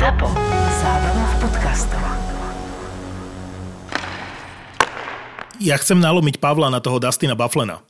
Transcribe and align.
ZAPO. 0.00 0.32
Zábrná 0.80 1.24
v 1.28 1.34
podcastov. 1.44 2.00
Ja 5.60 5.76
chcem 5.76 6.00
nalomiť 6.00 6.40
Pavla 6.40 6.72
na 6.72 6.80
toho 6.80 6.96
Dustina 6.96 7.36
Bufflena. 7.36 7.84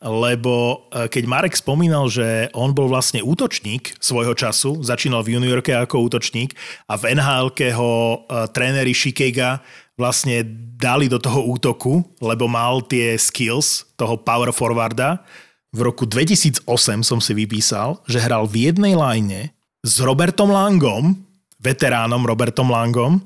Lebo 0.00 0.88
e, 0.88 1.04
keď 1.12 1.24
Marek 1.28 1.52
spomínal, 1.52 2.08
že 2.08 2.48
on 2.56 2.72
bol 2.72 2.88
vlastne 2.88 3.20
útočník 3.20 3.92
svojho 4.00 4.32
času, 4.32 4.80
začínal 4.80 5.20
v 5.20 5.36
juniorke 5.36 5.76
ako 5.76 6.08
útočník 6.08 6.56
a 6.88 6.96
v 6.96 7.12
nhl 7.12 7.52
ho 7.52 7.92
e, 7.92 8.16
tréneri 8.56 8.96
Shikega 8.96 9.60
vlastne 10.00 10.40
dali 10.80 11.12
do 11.12 11.20
toho 11.20 11.44
útoku, 11.44 12.00
lebo 12.24 12.48
mal 12.48 12.80
tie 12.88 13.20
skills 13.20 13.84
toho 14.00 14.16
power 14.16 14.48
forwarda. 14.56 15.28
V 15.76 15.84
roku 15.84 16.08
2008 16.08 16.64
som 17.04 17.20
si 17.20 17.36
vypísal, 17.36 18.00
že 18.08 18.16
hral 18.16 18.48
v 18.48 18.72
jednej 18.72 18.96
line 18.96 19.52
s 19.84 20.00
Robertom 20.00 20.48
Langom, 20.48 21.28
veteránom 21.60 22.24
Robertom 22.24 22.70
Langom 22.72 23.20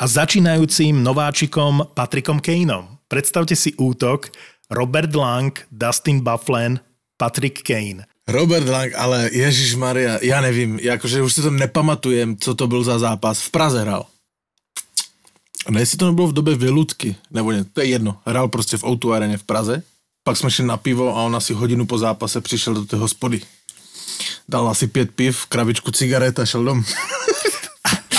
a 0.00 0.04
začínajúcim 0.06 1.00
nováčikom 1.00 1.92
Patrickom 1.96 2.40
Kaneom. 2.40 3.00
Predstavte 3.08 3.56
si 3.56 3.74
útok 3.74 4.30
Robert 4.70 5.12
Lang, 5.16 5.52
Dustin 5.72 6.20
Bufflin, 6.20 6.80
Patrick 7.16 7.64
Kane. 7.64 8.06
Robert 8.28 8.68
Lang, 8.68 8.94
ale 8.96 9.30
Ježíš 9.32 9.74
Maria, 9.74 10.18
já 10.22 10.40
nevím, 10.40 10.78
jakože 10.82 11.22
už 11.22 11.32
si 11.32 11.42
to 11.42 11.50
nepamatujem, 11.50 12.36
co 12.36 12.54
to 12.54 12.66
byl 12.66 12.84
za 12.84 12.98
zápas. 12.98 13.42
V 13.42 13.50
Praze 13.50 13.80
hrál. 13.80 14.06
Ne, 15.68 15.80
jestli 15.80 15.98
to 15.98 16.06
nebylo 16.06 16.28
v 16.28 16.32
době 16.32 16.54
Vilutky, 16.54 17.16
nebo 17.30 17.52
ne, 17.52 17.64
to 17.64 17.80
je 17.80 17.86
jedno. 17.86 18.16
Hrál 18.26 18.48
prostě 18.48 18.76
v 18.76 18.84
Outu 18.84 19.12
areně 19.12 19.38
v 19.38 19.42
Praze, 19.42 19.82
pak 20.24 20.36
jsme 20.36 20.50
šli 20.50 20.64
na 20.64 20.76
pivo 20.76 21.16
a 21.16 21.22
on 21.22 21.36
asi 21.36 21.52
hodinu 21.52 21.86
po 21.86 21.98
zápase 21.98 22.40
přišel 22.40 22.74
do 22.74 22.84
té 22.84 22.96
hospody. 22.96 23.40
Dal 24.48 24.68
asi 24.68 24.86
pět 24.86 25.10
piv, 25.10 25.46
krabičku 25.46 25.90
cigaret 25.90 26.38
a 26.38 26.46
šel 26.46 26.64
dom. 26.64 26.84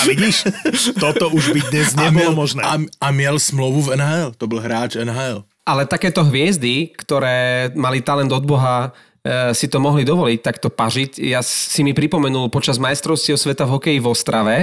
A 0.01 0.09
vidíš, 0.09 0.49
toto 0.97 1.29
už 1.29 1.53
by 1.53 1.61
dnes 1.69 1.93
nebolo 1.93 2.09
a 2.09 2.11
měl, 2.11 2.31
možné. 2.33 2.61
A, 2.65 2.73
a 3.01 3.07
měl 3.11 3.39
smlouvu 3.39 3.81
v 3.81 3.95
NHL, 3.95 4.33
to 4.37 4.47
byl 4.47 4.59
hráč 4.59 4.97
NHL. 4.97 5.43
Ale 5.61 5.85
takéto 5.85 6.25
hviezdy, 6.25 6.89
ktoré 6.97 7.69
mali 7.77 8.01
talent 8.01 8.33
od 8.33 8.41
Boha, 8.41 8.89
e, 9.21 9.53
si 9.53 9.69
to 9.69 9.77
mohli 9.77 10.01
dovoliť 10.01 10.39
takto 10.41 10.73
pažiť. 10.73 11.21
Ja 11.21 11.45
si 11.45 11.85
mi 11.85 11.93
pripomenul 11.93 12.49
počas 12.49 12.81
majstrovstiev 12.81 13.37
sveta 13.37 13.69
v 13.69 13.77
hokeji 13.77 13.99
v 14.01 14.09
Ostrave, 14.09 14.55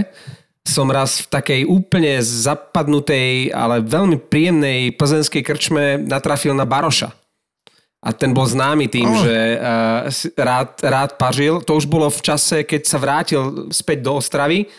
som 0.66 0.90
raz 0.90 1.22
v 1.22 1.30
takej 1.30 1.60
úplne 1.70 2.18
zapadnutej, 2.18 3.54
ale 3.54 3.80
veľmi 3.80 4.18
príjemnej 4.18 4.90
plzenskej 4.98 5.46
krčme 5.46 6.02
natrafil 6.02 6.52
na 6.52 6.66
Baroša. 6.66 7.14
A 7.98 8.14
ten 8.14 8.30
bol 8.30 8.46
známy 8.46 8.86
tým, 8.90 9.10
oh. 9.10 9.22
že 9.22 9.58
uh, 9.58 10.06
rád, 10.38 10.70
rád 10.82 11.10
pažil. 11.18 11.62
To 11.66 11.78
už 11.78 11.90
bolo 11.90 12.06
v 12.10 12.20
čase, 12.22 12.62
keď 12.62 12.82
sa 12.86 12.98
vrátil 12.98 13.70
späť 13.74 14.06
do 14.06 14.18
Ostravy 14.18 14.70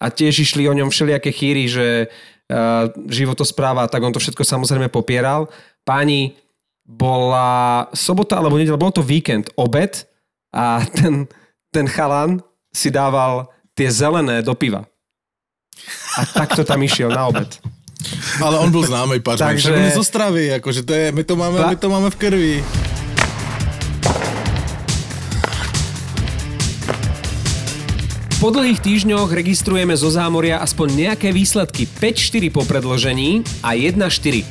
a 0.00 0.06
tiež 0.08 0.44
išli 0.44 0.68
o 0.68 0.76
ňom 0.76 0.88
všelijaké 0.88 1.30
chýry, 1.32 1.68
že 1.68 2.06
uh, 2.06 2.88
životospráva, 3.10 3.88
tak 3.90 4.02
on 4.02 4.12
to 4.12 4.22
všetko 4.22 4.44
samozrejme 4.44 4.88
popieral. 4.88 5.50
Páni, 5.82 6.38
bola 6.86 7.86
sobota 7.94 8.38
alebo 8.38 8.58
nedela, 8.58 8.80
bol 8.80 8.90
to 8.90 9.02
víkend, 9.02 9.50
obed 9.54 10.04
a 10.50 10.82
ten, 10.90 11.30
ten 11.70 11.86
chalan 11.86 12.42
si 12.74 12.90
dával 12.90 13.48
tie 13.78 13.88
zelené 13.88 14.42
do 14.42 14.52
piva. 14.54 14.84
A 16.18 16.26
takto 16.28 16.62
tam 16.66 16.82
išiel 16.82 17.08
na 17.08 17.26
obed. 17.26 17.48
Ale 18.42 18.58
on 18.58 18.70
byl 18.70 18.82
známý 18.82 19.20
pař, 19.20 19.38
Takže... 19.38 19.72
on 19.72 19.78
je 19.78 19.90
z 19.90 19.96
Ostravy, 19.96 20.44
akože 20.58 20.82
to 20.82 20.92
je, 20.94 21.12
my 21.12 21.24
to 21.24 21.36
máme, 21.36 21.58
my 21.66 21.76
to 21.76 21.88
máme 21.90 22.10
v 22.10 22.16
krvi. 22.16 22.54
Po 28.42 28.50
dlhých 28.50 28.82
týždňoch 28.82 29.30
registrujeme 29.30 29.94
zo 29.94 30.10
zámoria 30.10 30.58
aspoň 30.58 31.14
nejaké 31.14 31.30
výsledky 31.30 31.86
5-4 31.86 32.50
po 32.50 32.66
predložení 32.66 33.46
a 33.62 33.78
1-4. 33.78 34.42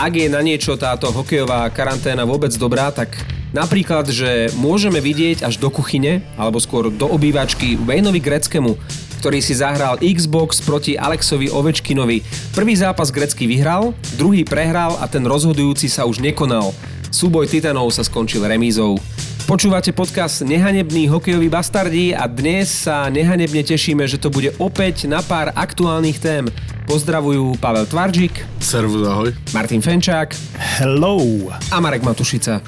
Ak 0.00 0.16
je 0.16 0.32
na 0.32 0.40
niečo 0.40 0.80
táto 0.80 1.12
hokejová 1.12 1.68
karanténa 1.68 2.24
vôbec 2.24 2.56
dobrá, 2.56 2.88
tak 2.88 3.12
napríklad, 3.52 4.08
že 4.08 4.48
môžeme 4.56 4.96
vidieť 4.96 5.44
až 5.44 5.60
do 5.60 5.68
kuchyne, 5.68 6.24
alebo 6.40 6.56
skôr 6.56 6.88
do 6.88 7.04
obývačky 7.04 7.76
Wayneovi 7.84 8.24
Greckému, 8.24 8.80
ktorý 9.20 9.44
si 9.44 9.52
zahral 9.52 10.00
Xbox 10.00 10.64
proti 10.64 10.96
Alexovi 10.96 11.52
Ovečkinovi. 11.52 12.24
Prvý 12.56 12.72
zápas 12.80 13.12
Grecky 13.12 13.44
vyhral, 13.44 13.92
druhý 14.16 14.48
prehral 14.48 14.96
a 14.96 15.04
ten 15.04 15.20
rozhodujúci 15.20 15.92
sa 15.92 16.08
už 16.08 16.24
nekonal. 16.24 16.72
Súboj 17.12 17.44
Titanov 17.44 17.92
sa 17.92 18.08
skončil 18.08 18.40
remízou. 18.40 18.96
Počúvate 19.44 19.92
podcast 19.92 20.40
Nehanebný 20.40 21.04
hokejový 21.12 21.52
bastardi 21.52 22.16
a 22.16 22.24
dnes 22.24 22.88
sa 22.88 23.12
nehanebne 23.12 23.60
tešíme, 23.60 24.00
že 24.08 24.16
to 24.16 24.32
bude 24.32 24.56
opäť 24.56 25.04
na 25.04 25.20
pár 25.20 25.52
aktuálnych 25.52 26.16
tém. 26.16 26.48
Pozdravujú 26.88 27.60
Pavel 27.60 27.84
Tvarčík, 27.84 28.40
Servus, 28.56 29.04
ahoj. 29.04 29.36
Martin 29.52 29.84
Fenčák 29.84 30.32
Hello. 30.80 31.20
a 31.68 31.76
Marek 31.76 32.00
Matušica. 32.00 32.64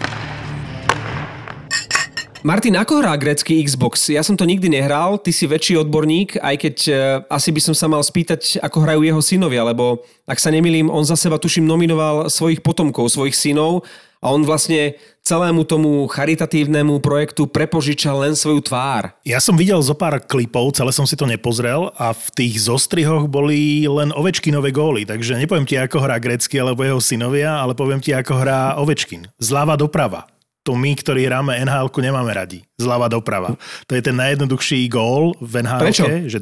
Martin, 2.44 2.76
ako 2.76 3.00
hrá 3.00 3.16
grécky 3.16 3.56
Xbox? 3.64 4.12
Ja 4.12 4.20
som 4.20 4.36
to 4.36 4.44
nikdy 4.44 4.68
nehral, 4.68 5.16
ty 5.16 5.32
si 5.32 5.48
väčší 5.48 5.80
odborník, 5.80 6.38
aj 6.38 6.56
keď 6.60 6.76
e, 6.86 6.94
asi 7.26 7.50
by 7.56 7.58
som 7.58 7.74
sa 7.74 7.88
mal 7.88 8.04
spýtať, 8.04 8.60
ako 8.62 8.84
hrajú 8.84 9.00
jeho 9.02 9.18
synovia, 9.24 9.64
lebo 9.64 10.04
ak 10.28 10.38
sa 10.38 10.52
nemilím, 10.52 10.92
on 10.92 11.02
za 11.02 11.16
seba 11.16 11.40
tuším 11.40 11.64
nominoval 11.64 12.28
svojich 12.28 12.60
potomkov, 12.60 13.10
svojich 13.10 13.34
synov 13.34 13.82
a 14.22 14.30
on 14.30 14.46
vlastne 14.46 14.94
celému 15.26 15.66
tomu 15.66 16.06
charitatívnemu 16.06 17.02
projektu 17.02 17.50
prepožičal 17.50 18.22
len 18.22 18.38
svoju 18.38 18.62
tvár. 18.62 19.10
Ja 19.26 19.42
som 19.42 19.58
videl 19.58 19.82
zo 19.82 19.98
pár 19.98 20.22
klipov, 20.22 20.70
celé 20.78 20.94
som 20.94 21.02
si 21.02 21.18
to 21.18 21.26
nepozrel 21.26 21.90
a 21.98 22.14
v 22.14 22.26
tých 22.30 22.70
zostrihoch 22.70 23.26
boli 23.26 23.90
len 23.90 24.14
Ovečkinové 24.14 24.70
góly, 24.70 25.02
takže 25.02 25.34
nepoviem 25.34 25.66
ti, 25.66 25.74
ako 25.74 25.98
hrá 25.98 26.22
Grecky 26.22 26.62
alebo 26.62 26.86
jeho 26.86 27.02
synovia, 27.02 27.58
ale 27.58 27.74
poviem 27.74 27.98
ti, 27.98 28.14
ako 28.14 28.38
hrá 28.38 28.78
Ovečkin. 28.78 29.26
Zľava 29.42 29.74
doprava. 29.74 30.30
To 30.62 30.78
my, 30.78 30.94
ktorí 30.94 31.26
hráme 31.26 31.58
nhl 31.62 31.90
nemáme 31.90 32.30
radi. 32.30 32.62
Zľava 32.78 33.10
doprava. 33.10 33.58
To 33.90 33.98
je 33.98 34.02
ten 34.02 34.14
najjednoduchší 34.14 34.86
gól 34.86 35.34
v 35.42 35.62
nhl 35.62 35.90
že 36.30 36.38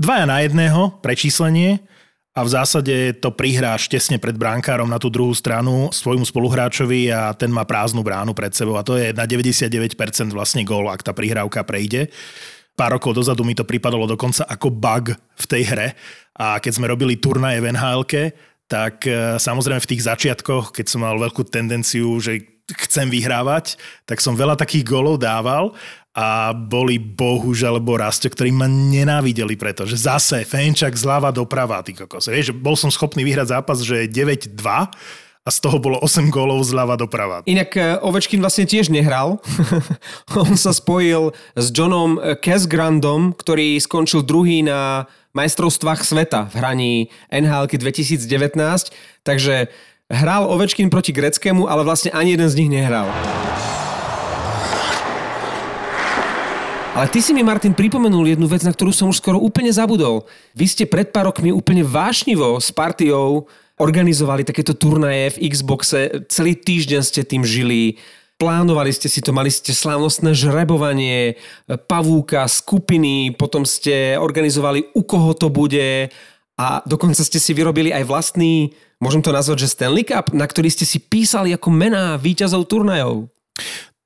dvaja 0.00 0.24
na 0.24 0.40
jedného, 0.44 0.96
prečíslenie, 1.04 1.80
a 2.40 2.48
v 2.48 2.56
zásade 2.56 2.94
to 3.20 3.28
prihráš 3.28 3.84
tesne 3.92 4.16
pred 4.16 4.32
bránkárom 4.32 4.88
na 4.88 4.96
tú 4.96 5.12
druhú 5.12 5.36
stranu 5.36 5.92
svojmu 5.92 6.24
spoluhráčovi 6.24 7.12
a 7.12 7.36
ten 7.36 7.52
má 7.52 7.68
prázdnu 7.68 8.00
bránu 8.00 8.32
pred 8.32 8.56
sebou. 8.56 8.80
A 8.80 8.86
to 8.86 8.96
je 8.96 9.12
na 9.12 9.28
99% 9.28 9.92
vlastne 10.32 10.64
gól, 10.64 10.88
ak 10.88 11.04
tá 11.04 11.12
prihrávka 11.12 11.60
prejde. 11.68 12.08
Pár 12.72 12.96
rokov 12.96 13.12
dozadu 13.12 13.44
mi 13.44 13.52
to 13.52 13.68
pripadalo 13.68 14.08
dokonca 14.08 14.48
ako 14.48 14.72
bug 14.72 15.12
v 15.12 15.44
tej 15.44 15.62
hre. 15.68 15.88
A 16.32 16.56
keď 16.64 16.80
sme 16.80 16.88
robili 16.88 17.20
turnaje 17.20 17.60
v 17.60 17.76
nhl 17.76 18.08
tak 18.70 19.04
e, 19.04 19.36
samozrejme 19.36 19.82
v 19.82 19.90
tých 19.90 20.06
začiatkoch, 20.06 20.72
keď 20.72 20.86
som 20.86 21.02
mal 21.02 21.18
veľkú 21.18 21.42
tendenciu, 21.50 22.16
že 22.22 22.40
chcem 22.70 23.10
vyhrávať, 23.10 23.74
tak 24.06 24.22
som 24.22 24.38
veľa 24.38 24.54
takých 24.54 24.86
golov 24.86 25.18
dával 25.18 25.74
a 26.10 26.50
boli 26.50 26.98
Bohuž 26.98 27.62
alebo 27.62 27.94
Rasto, 27.94 28.26
ktorí 28.26 28.50
ma 28.50 28.66
nenávideli 28.66 29.54
preto, 29.54 29.86
že 29.86 29.94
zase 29.94 30.42
Fenčak 30.42 30.98
zľava 30.98 31.30
doprava, 31.30 31.78
ty 31.86 31.94
kokos. 31.94 32.26
Vieš, 32.26 32.50
bol 32.58 32.74
som 32.74 32.90
schopný 32.90 33.22
vyhrať 33.22 33.54
zápas, 33.54 33.78
že 33.78 34.10
9-2 34.10 34.58
a 35.40 35.48
z 35.48 35.58
toho 35.62 35.78
bolo 35.80 35.96
8 36.02 36.28
gólov 36.28 36.66
zľava 36.66 36.98
doprava. 37.00 37.46
Inak 37.48 37.70
e, 37.78 37.96
Ovečkin 38.02 38.42
vlastne 38.42 38.66
tiež 38.68 38.92
nehral. 38.92 39.40
On 40.36 40.52
sa 40.58 40.74
spojil 40.74 41.32
s 41.56 41.66
Johnom 41.72 42.20
Casgrandom, 42.42 43.32
ktorý 43.32 43.78
skončil 43.80 44.26
druhý 44.26 44.66
na 44.66 45.08
majstrovstvách 45.32 46.02
sveta 46.02 46.50
v 46.50 46.54
hraní 46.58 46.92
NHL 47.30 47.70
2019. 47.70 48.20
Takže 49.22 49.70
hral 50.10 50.42
Ovečkin 50.50 50.90
proti 50.90 51.14
Greckému, 51.14 51.70
ale 51.70 51.86
vlastne 51.86 52.10
ani 52.10 52.34
jeden 52.34 52.50
z 52.50 52.58
nich 52.60 52.70
nehral. 52.82 53.06
Ale 56.90 57.06
ty 57.06 57.22
si 57.22 57.30
mi, 57.30 57.46
Martin, 57.46 57.70
pripomenul 57.70 58.34
jednu 58.34 58.50
vec, 58.50 58.66
na 58.66 58.74
ktorú 58.74 58.90
som 58.90 59.06
už 59.14 59.22
skoro 59.22 59.38
úplne 59.38 59.70
zabudol. 59.70 60.26
Vy 60.58 60.66
ste 60.66 60.84
pred 60.90 61.14
pár 61.14 61.30
rokmi 61.30 61.54
úplne 61.54 61.86
vášnivo 61.86 62.58
s 62.58 62.74
partiou 62.74 63.46
organizovali 63.78 64.42
takéto 64.42 64.74
turnaje 64.74 65.38
v 65.38 65.48
Xboxe. 65.54 66.26
Celý 66.26 66.58
týždeň 66.58 67.00
ste 67.00 67.22
tým 67.22 67.46
žili. 67.46 67.96
Plánovali 68.42 68.90
ste 68.90 69.06
si 69.06 69.22
to, 69.22 69.30
mali 69.30 69.54
ste 69.54 69.70
slávnostné 69.70 70.34
žrebovanie, 70.34 71.38
pavúka, 71.86 72.44
skupiny, 72.50 73.38
potom 73.38 73.62
ste 73.62 74.18
organizovali, 74.18 74.90
u 74.96 75.06
koho 75.06 75.30
to 75.36 75.46
bude 75.46 76.10
a 76.60 76.66
dokonca 76.84 77.24
ste 77.24 77.40
si 77.40 77.56
vyrobili 77.56 77.94
aj 77.94 78.04
vlastný, 78.04 78.76
môžem 79.00 79.24
to 79.24 79.32
nazvať, 79.32 79.64
že 79.64 79.72
Stanley 79.72 80.04
Cup, 80.04 80.36
na 80.36 80.44
ktorý 80.44 80.68
ste 80.68 80.84
si 80.84 81.00
písali 81.00 81.56
ako 81.56 81.68
mená 81.72 82.18
víťazov 82.20 82.68
turnajov. 82.68 83.28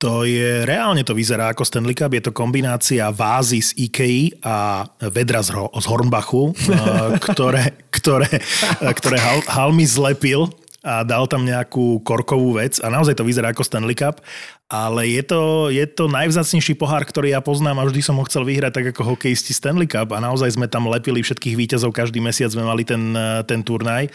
To 0.02 0.26
je, 0.26 0.67
reálne 0.67 1.06
to 1.06 1.14
vyzerá 1.14 1.55
ako 1.55 1.62
Stanley 1.62 1.94
Cup, 1.94 2.11
je 2.12 2.26
to 2.26 2.35
kombinácia 2.35 3.06
vázy 3.14 3.62
z 3.62 3.70
Ikei 3.79 4.35
a 4.43 4.82
vedra 5.14 5.38
z, 5.38 5.55
Ho- 5.55 5.70
z 5.70 5.87
Hornbachu, 5.87 6.50
eh, 6.52 7.14
ktoré, 7.23 7.79
ktoré, 7.94 8.29
eh, 8.29 8.93
ktoré 8.93 9.17
Hal, 9.23 9.41
Halmi 9.46 9.87
zlepil 9.87 10.50
a 10.85 11.00
dal 11.00 11.25
tam 11.25 11.49
nejakú 11.49 12.05
korkovú 12.05 12.61
vec. 12.61 12.76
A 12.85 12.93
naozaj 12.93 13.17
to 13.17 13.25
vyzerá 13.25 13.56
ako 13.56 13.64
Stanley 13.64 13.96
Cup, 13.96 14.20
ale 14.69 15.08
je 15.08 15.23
to, 15.25 15.73
je 15.73 15.87
to 15.88 16.11
najvzácnejší 16.12 16.76
pohár, 16.76 17.06
ktorý 17.08 17.32
ja 17.32 17.40
poznám 17.40 17.81
a 17.81 17.88
vždy 17.88 18.05
som 18.05 18.20
ho 18.20 18.26
chcel 18.29 18.44
vyhrať 18.44 18.82
tak 18.82 18.87
ako 18.93 19.17
hokejisti 19.17 19.56
Stanley 19.56 19.88
Cup 19.88 20.12
a 20.12 20.20
naozaj 20.20 20.58
sme 20.58 20.69
tam 20.69 20.90
lepili 20.90 21.25
všetkých 21.25 21.56
víťazov, 21.56 21.97
každý 21.97 22.20
mesiac 22.20 22.52
sme 22.52 22.67
mali 22.67 22.85
ten, 22.85 23.17
ten 23.49 23.64
turnaj. 23.64 24.12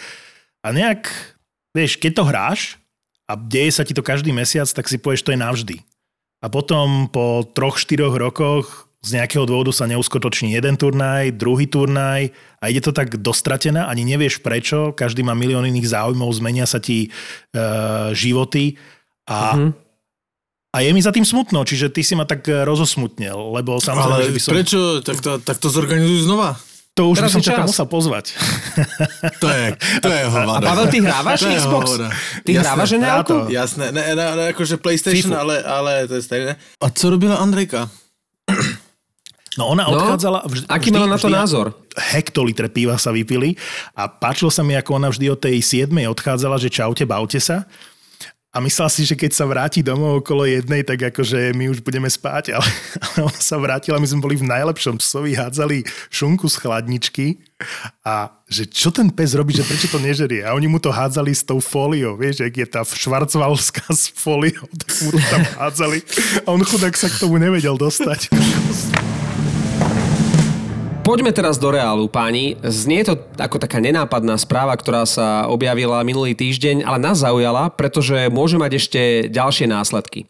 A 0.62 0.70
nejak, 0.70 1.10
vieš, 1.74 1.98
keď 1.98 2.12
to 2.14 2.24
hráš 2.28 2.62
a 3.30 3.38
deje 3.38 3.78
sa 3.78 3.86
ti 3.86 3.94
to 3.94 4.02
každý 4.02 4.34
mesiac, 4.34 4.66
tak 4.66 4.90
si 4.90 4.98
povieš, 4.98 5.22
to 5.22 5.34
je 5.38 5.40
navždy. 5.40 5.78
A 6.42 6.50
potom 6.50 7.06
po 7.14 7.46
troch, 7.46 7.78
štyroch 7.78 8.18
rokoch 8.18 8.90
z 9.00 9.22
nejakého 9.22 9.48
dôvodu 9.48 9.72
sa 9.72 9.88
neuskutoční 9.88 10.58
jeden 10.58 10.76
turnaj, 10.76 11.38
druhý 11.38 11.70
turnaj 11.70 12.34
a 12.60 12.68
ide 12.68 12.84
to 12.84 12.92
tak 12.92 13.16
dostratená, 13.22 13.88
ani 13.88 14.04
nevieš 14.04 14.44
prečo, 14.44 14.92
každý 14.92 15.24
má 15.24 15.38
milión 15.38 15.64
iných 15.64 15.88
záujmov, 15.88 16.28
zmenia 16.36 16.68
sa 16.68 16.84
ti 16.84 17.08
e, 17.08 17.10
životy 18.12 18.76
a, 19.24 19.56
mm-hmm. 19.56 19.72
a 20.76 20.78
je 20.84 20.90
mi 20.92 21.00
za 21.00 21.16
tým 21.16 21.24
smutno, 21.24 21.64
čiže 21.64 21.96
ty 21.96 22.04
si 22.04 22.12
ma 22.18 22.28
tak 22.28 22.44
rozosmutnil, 22.44 23.56
lebo 23.56 23.80
samozrejme, 23.80 24.20
Ale 24.20 24.28
že 24.28 24.36
by 24.36 24.42
som... 24.44 24.52
prečo? 24.52 24.80
Tak 25.00 25.18
to, 25.24 25.32
tak 25.40 25.58
to 25.64 25.68
zorganizuj 25.72 26.28
znova. 26.28 26.60
To 27.00 27.16
už 27.16 27.24
Teraz 27.24 27.32
by 27.32 27.36
som 27.40 27.44
ťa 27.48 27.54
tam 27.56 27.68
musel 27.72 27.88
pozvať. 27.88 28.26
To 29.40 29.48
je, 29.48 29.66
to 30.04 30.10
je 30.12 30.24
hovado. 30.36 30.68
Pavel, 30.68 30.86
ty 30.92 31.00
hrávaš 31.00 31.40
To 31.40 31.48
Xbox? 31.48 31.86
Ty 32.44 32.50
Jasné, 32.60 32.68
hrávaš 32.68 32.90
to. 33.24 33.36
Jasné, 33.48 33.86
ne, 33.96 34.04
ne, 34.20 34.26
ne 34.36 34.44
akože 34.52 34.76
PlayStation, 34.84 35.32
ale, 35.32 35.64
ale 35.64 36.12
to 36.12 36.20
je 36.20 36.24
stejné. 36.28 36.52
A 36.60 36.86
co 36.92 37.06
robila 37.08 37.40
Andrejka? 37.40 37.88
No 39.56 39.72
ona 39.72 39.88
No, 39.88 39.96
odchádzala... 39.96 40.44
Vž, 40.44 40.68
Aký 40.68 40.92
mala 40.92 41.08
na 41.08 41.18
to 41.20 41.32
názor? 41.32 41.72
Hektolitre 41.96 42.68
piva 42.68 42.96
sa 43.00 43.16
vypili 43.16 43.56
a 43.96 44.08
páčilo 44.08 44.52
sa 44.52 44.64
mi, 44.64 44.76
ako 44.76 45.00
ona 45.00 45.08
vždy 45.12 45.26
od 45.32 45.40
tej 45.40 45.60
7. 45.64 45.92
odchádzala, 45.92 46.60
že 46.60 46.68
čaute, 46.68 47.04
bavte 47.08 47.40
sa. 47.40 47.64
A 48.50 48.58
myslela 48.66 48.90
si, 48.90 49.06
že 49.06 49.14
keď 49.14 49.30
sa 49.30 49.46
vráti 49.46 49.86
domov 49.86 50.26
okolo 50.26 50.42
jednej, 50.42 50.82
tak 50.82 51.14
akože 51.14 51.54
my 51.54 51.70
už 51.70 51.86
budeme 51.86 52.10
spáť, 52.10 52.58
ale, 52.58 52.66
ale 53.06 53.30
ona 53.30 53.38
sa 53.38 53.62
vrátila, 53.62 54.02
my 54.02 54.10
sme 54.10 54.26
boli 54.26 54.42
v 54.42 54.50
najlepšom 54.50 54.98
psovi, 54.98 55.38
hádzali 55.38 55.86
šunku 56.10 56.50
z 56.50 56.56
chladničky 56.58 57.46
a 58.02 58.34
že 58.50 58.66
čo 58.66 58.90
ten 58.90 59.14
pes 59.14 59.38
robí, 59.38 59.54
že 59.54 59.62
prečo 59.62 59.86
to 59.94 60.02
nežerie? 60.02 60.42
A 60.42 60.58
oni 60.58 60.66
mu 60.66 60.82
to 60.82 60.90
hádzali 60.90 61.30
s 61.30 61.46
tou 61.46 61.62
fóliou, 61.62 62.18
vieš, 62.18 62.42
jak 62.42 62.56
je 62.58 62.66
tá 62.66 62.82
švarcvalská 62.82 63.86
s 63.94 64.10
fóliou, 64.10 64.66
tak 64.66 64.98
mu 65.06 65.10
to 65.14 65.22
tam 65.30 65.46
hádzali 65.62 66.02
a 66.42 66.48
on 66.50 66.66
chudák 66.66 66.98
sa 66.98 67.06
k 67.06 67.22
tomu 67.22 67.38
nevedel 67.38 67.78
dostať. 67.78 68.34
Poďme 71.10 71.34
teraz 71.34 71.58
do 71.58 71.74
reálu, 71.74 72.06
páni. 72.06 72.54
Znie 72.62 73.02
to 73.02 73.18
ako 73.42 73.58
taká 73.58 73.82
nenápadná 73.82 74.38
správa, 74.38 74.78
ktorá 74.78 75.10
sa 75.10 75.50
objavila 75.50 76.06
minulý 76.06 76.38
týždeň, 76.38 76.86
ale 76.86 77.02
nás 77.02 77.26
zaujala, 77.26 77.74
pretože 77.74 78.30
môže 78.30 78.62
mať 78.62 78.78
ešte 78.78 79.02
ďalšie 79.26 79.66
následky. 79.66 80.30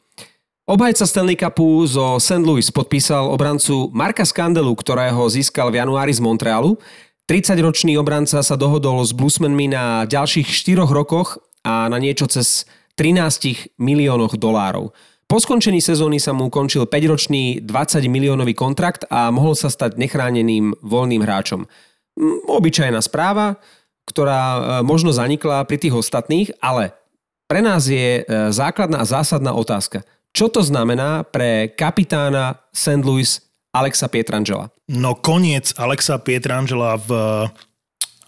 Obhajca 0.64 1.04
Stanley 1.04 1.36
Cupu 1.36 1.84
zo 1.84 2.16
St. 2.16 2.48
Louis 2.48 2.64
podpísal 2.72 3.28
obrancu 3.28 3.92
Marka 3.92 4.24
Skandelu, 4.24 4.72
ktorého 4.72 5.20
získal 5.28 5.68
v 5.68 5.84
januári 5.84 6.16
z 6.16 6.24
Montrealu. 6.24 6.80
30-ročný 7.28 8.00
obranca 8.00 8.40
sa 8.40 8.56
dohodol 8.56 9.04
s 9.04 9.12
Bluesmanmi 9.12 9.76
na 9.76 10.08
ďalších 10.08 10.48
4 10.48 10.80
rokoch 10.88 11.44
a 11.60 11.92
na 11.92 12.00
niečo 12.00 12.24
cez 12.32 12.64
13 12.96 13.76
miliónoch 13.76 14.40
dolárov. 14.40 14.96
Po 15.30 15.38
skončení 15.38 15.78
sezóny 15.78 16.18
sa 16.18 16.34
mu 16.34 16.50
končil 16.50 16.90
5-ročný 16.90 17.62
20 17.62 18.02
miliónový 18.10 18.58
kontrakt 18.58 19.06
a 19.14 19.30
mohol 19.30 19.54
sa 19.54 19.70
stať 19.70 20.02
nechráneným 20.02 20.74
voľným 20.82 21.22
hráčom. 21.22 21.70
Mm, 22.18 22.50
Obyčajná 22.50 22.98
správa, 23.06 23.62
ktorá 24.10 24.42
e, 24.42 24.60
možno 24.82 25.14
zanikla 25.14 25.70
pri 25.70 25.78
tých 25.78 25.94
ostatných, 25.94 26.50
ale 26.58 26.98
pre 27.46 27.62
nás 27.62 27.86
je 27.86 28.26
e, 28.26 28.50
základná 28.50 29.06
a 29.06 29.06
zásadná 29.06 29.54
otázka. 29.54 30.02
Čo 30.34 30.50
to 30.50 30.66
znamená 30.66 31.22
pre 31.22 31.70
kapitána 31.78 32.66
St. 32.74 33.06
Louis 33.06 33.38
Alexa 33.70 34.10
Pietrangela? 34.10 34.74
No 34.90 35.14
koniec 35.14 35.78
Alexa 35.78 36.18
Pietrangela 36.26 36.98
v, 36.98 37.10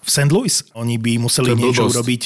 v 0.05 0.09
St. 0.09 0.29
Louis. 0.29 0.53
Oni 0.77 1.01
by 1.01 1.17
museli 1.17 1.57
niečo 1.57 1.89
urobiť. 1.89 2.21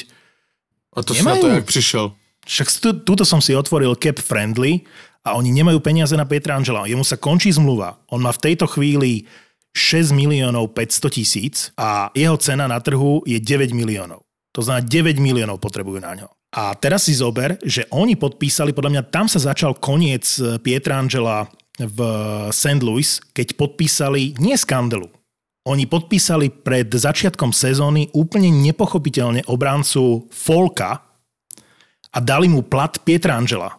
A 0.95 1.03
to 1.03 1.15
sa 1.15 1.31
na 1.31 1.39
to 1.39 1.47
Nemajú. 1.47 1.63
jak 1.63 1.67
prišiel. 1.71 2.05
Však 2.45 2.67
tu, 2.79 2.89
túto 3.01 3.23
som 3.25 3.41
si 3.41 3.57
otvoril 3.57 3.97
cap 3.97 4.21
friendly 4.21 4.85
a 5.25 5.33
oni 5.33 5.49
nemajú 5.49 5.81
peniaze 5.81 6.13
na 6.13 6.29
Pietrangela. 6.29 6.85
Jemu 6.85 7.01
sa 7.01 7.17
končí 7.17 7.49
zmluva. 7.49 7.97
On 8.13 8.21
má 8.21 8.29
v 8.29 8.53
tejto 8.53 8.69
chvíli 8.69 9.25
6 9.73 10.15
miliónov 10.15 10.71
500 10.71 11.09
tisíc 11.11 11.55
a 11.75 12.13
jeho 12.15 12.37
cena 12.37 12.69
na 12.69 12.79
trhu 12.79 13.25
je 13.27 13.41
9 13.41 13.75
miliónov. 13.75 14.23
To 14.55 14.63
znamená 14.63 14.87
9 14.87 15.19
miliónov 15.19 15.59
potrebujú 15.59 15.99
na 15.99 16.15
ňo. 16.15 16.31
A 16.55 16.71
teraz 16.79 17.11
si 17.11 17.17
zober, 17.17 17.59
že 17.59 17.83
oni 17.91 18.15
podpísali, 18.15 18.71
podľa 18.71 18.91
mňa 18.95 19.03
tam 19.11 19.27
sa 19.27 19.43
začal 19.43 19.75
koniec 19.75 20.23
Pietrangela 20.63 21.51
v 21.75 21.99
St. 22.55 22.79
Louis, 22.79 23.19
keď 23.35 23.59
podpísali 23.59 24.39
nie 24.39 24.55
skandelu. 24.55 25.11
Oni 25.67 25.83
podpísali 25.83 26.47
pred 26.47 26.87
začiatkom 26.87 27.51
sezóny 27.51 28.07
úplne 28.15 28.47
nepochopiteľne 28.53 29.43
obrancu 29.51 30.31
Folka 30.31 31.03
a 32.15 32.19
dali 32.23 32.47
mu 32.47 32.63
plat 32.63 32.95
Pietrangela. 33.03 33.75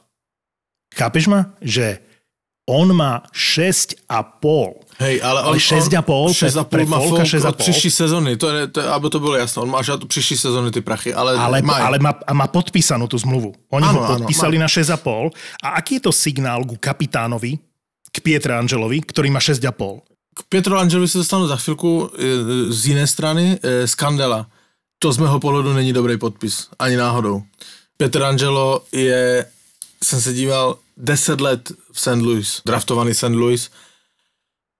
Chápeš 0.92 1.26
ma? 1.26 1.56
Že 1.60 1.98
on 2.68 2.92
má 2.92 3.22
6,5. 3.32 4.02
Hej, 4.98 5.22
ale 5.22 5.38
Ale 5.42 5.50
on, 5.54 5.58
6,5, 5.58 6.02
on, 6.08 6.32
pre- 6.32 6.50
6,5 6.50 6.64
pre 6.64 6.82
má 6.88 6.98
Folka 6.98 7.22
folk 7.22 7.28
6,5. 7.28 7.48
od 7.48 7.56
příští 7.56 7.90
sezony, 7.90 8.36
to 8.36 8.48
je, 8.48 8.66
to, 8.66 8.80
aby 8.92 9.10
to 9.10 9.20
bylo 9.20 9.36
jasno, 9.36 9.62
on 9.62 9.70
má 9.70 9.78
od 9.78 10.04
příští 10.08 10.36
sezony 10.36 10.70
ty 10.70 10.80
prachy, 10.80 11.14
ale, 11.14 11.36
Ale, 11.38 11.62
maj. 11.62 11.82
ale 11.82 11.98
má, 11.98 12.12
má 12.32 12.46
podpísanú 12.48 13.06
tú 13.06 13.18
zmluvu. 13.20 13.54
Oni 13.70 13.86
Áno, 13.86 14.00
ho 14.00 14.06
podpísali 14.18 14.58
na 14.58 14.66
6,5. 14.66 15.30
A 15.62 15.68
aký 15.78 16.00
je 16.00 16.10
to 16.10 16.12
signál 16.12 16.64
ku 16.64 16.74
kapitánovi, 16.80 17.60
k 18.10 18.16
Pietrangelovi, 18.24 19.04
ktorý 19.04 19.28
má 19.30 19.38
6,5? 19.38 20.02
K 20.36 20.40
Petru 20.48 20.76
Angelovi 20.76 21.08
se 21.08 21.18
dostanu 21.18 21.46
za 21.46 21.56
chvilku 21.56 22.10
e, 22.12 22.72
z 22.72 22.86
jiné 22.86 23.06
strany, 23.06 23.58
e, 23.62 23.86
Skandela. 23.88 24.46
To 24.98 25.12
z 25.12 25.18
mého 25.18 25.40
pohledu 25.40 25.72
není 25.72 25.92
dobrý 25.92 26.16
podpis, 26.16 26.68
ani 26.78 26.96
náhodou. 26.96 27.42
Petr 27.96 28.22
Angelo 28.22 28.82
je, 28.92 29.46
jsem 30.04 30.20
se 30.20 30.32
díval, 30.32 30.78
10 30.96 31.40
let 31.40 31.72
v 31.92 32.00
St. 32.00 32.08
Louis, 32.08 32.60
draftovaný 32.66 33.14
St. 33.14 33.24
Louis 33.24 33.70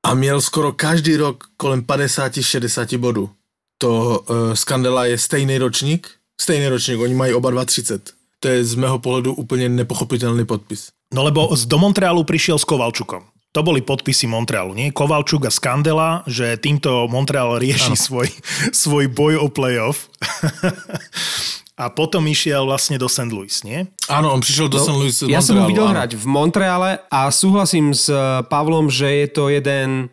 a 0.07 0.15
měl 0.15 0.41
skoro 0.41 0.73
každý 0.73 1.17
rok 1.17 1.45
kolem 1.57 1.83
50-60 1.83 2.99
bodů. 2.99 3.31
To 3.79 4.25
e, 4.29 4.57
Skandela 4.57 5.05
je 5.05 5.19
stejný 5.19 5.59
ročník, 5.59 6.11
stejný 6.41 6.69
ročník, 6.69 7.01
oni 7.01 7.15
mají 7.15 7.35
oba 7.35 7.51
2,30. 7.51 8.01
To 8.41 8.49
je 8.49 8.65
z 8.65 8.75
mého 8.75 8.99
pohledu 8.99 9.35
úplně 9.35 9.69
nepochopitelný 9.69 10.47
podpis. 10.47 10.89
No 11.15 11.25
lebo 11.25 11.49
do 11.67 11.79
Montrealu 11.79 12.25
prišiel 12.25 12.59
s 12.59 12.65
Kovalčukom. 12.65 13.25
To 13.53 13.63
boli 13.63 13.81
podpisy 13.81 14.29
Montrealu, 14.29 14.77
nie? 14.77 14.93
Kovalčuk 14.93 15.49
a 15.49 15.51
Skandela, 15.51 16.21
že 16.29 16.61
týmto 16.61 17.09
Montreal 17.09 17.57
rieši 17.57 17.97
svoj, 17.97 18.29
svoj 18.69 19.09
boj 19.09 19.41
o 19.41 19.49
playoff. 19.49 20.13
a 21.77 21.93
potom 21.93 22.25
išiel 22.25 22.65
vlastne 22.65 22.97
do 22.97 23.05
St. 23.05 23.29
Louis, 23.29 23.53
nie? 23.61 23.85
Áno, 24.09 24.33
on 24.33 24.41
přišel 24.41 24.73
do 24.73 24.81
St. 24.81 24.97
Louis 24.97 25.17
Ja 25.29 25.45
som 25.45 25.61
ho 25.61 25.69
Montrealu, 25.69 25.71
videl 25.71 25.87
áno. 25.87 25.93
hrať 25.93 26.11
v 26.17 26.25
Montreale 26.25 26.91
a 27.13 27.29
súhlasím 27.29 27.93
s 27.93 28.09
eh, 28.09 28.41
Pavlom, 28.49 28.89
že 28.89 29.07
je 29.13 29.27
to 29.29 29.53
jeden 29.53 30.09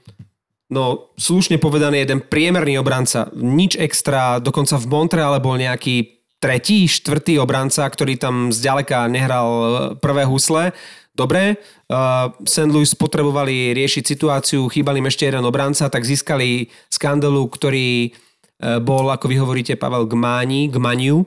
no 0.67 1.13
slušne 1.15 1.61
povedaný 1.61 2.03
jeden 2.03 2.19
priemerný 2.19 2.81
obranca. 2.81 3.29
Nič 3.31 3.79
extra, 3.79 4.43
dokonca 4.43 4.75
v 4.75 4.89
Montreale 4.91 5.39
bol 5.39 5.55
nejaký 5.55 6.19
tretí, 6.43 6.83
štvrtý 6.89 7.39
obranca, 7.39 7.87
ktorý 7.87 8.19
tam 8.19 8.51
zďaleka 8.51 9.07
nehral 9.07 9.47
eh, 9.47 9.71
prvé 10.03 10.27
husle. 10.27 10.75
Dobre, 11.13 11.61
uh, 11.93 12.33
St. 12.41 12.73
Louis 12.73 12.89
potrebovali 12.97 13.69
riešiť 13.77 14.01
situáciu, 14.01 14.65
chýbal 14.65 14.97
im 14.97 15.05
ešte 15.05 15.29
jeden 15.29 15.45
obranca, 15.45 15.85
tak 15.85 16.01
získali 16.01 16.73
skandalu, 16.89 17.47
ktorý 17.47 18.09
eh, 18.09 18.81
bol, 18.83 19.07
ako 19.13 19.31
vy 19.31 19.35
hovoríte, 19.39 19.73
Pavel 19.79 20.09
Gmáni, 20.09 20.73
Gmaniu, 20.73 21.23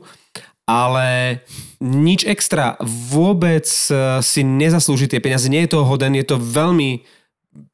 ale 0.67 1.41
nič 1.79 2.27
extra. 2.27 2.75
Vôbec 2.83 3.65
eh, 3.65 4.21
si 4.21 4.43
nezaslúži 4.43 5.07
tie 5.07 5.23
peniaze. 5.23 5.47
Nie 5.47 5.65
je 5.65 5.79
to 5.79 5.87
hoden, 5.87 6.19
je 6.19 6.27
to 6.27 6.37
veľmi 6.37 7.07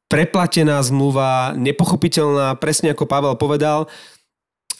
preplatená 0.07 0.77
zmluva, 0.85 1.57
nepochopiteľná, 1.57 2.53
presne 2.61 2.93
ako 2.93 3.09
Pavel 3.09 3.33
povedal. 3.33 3.89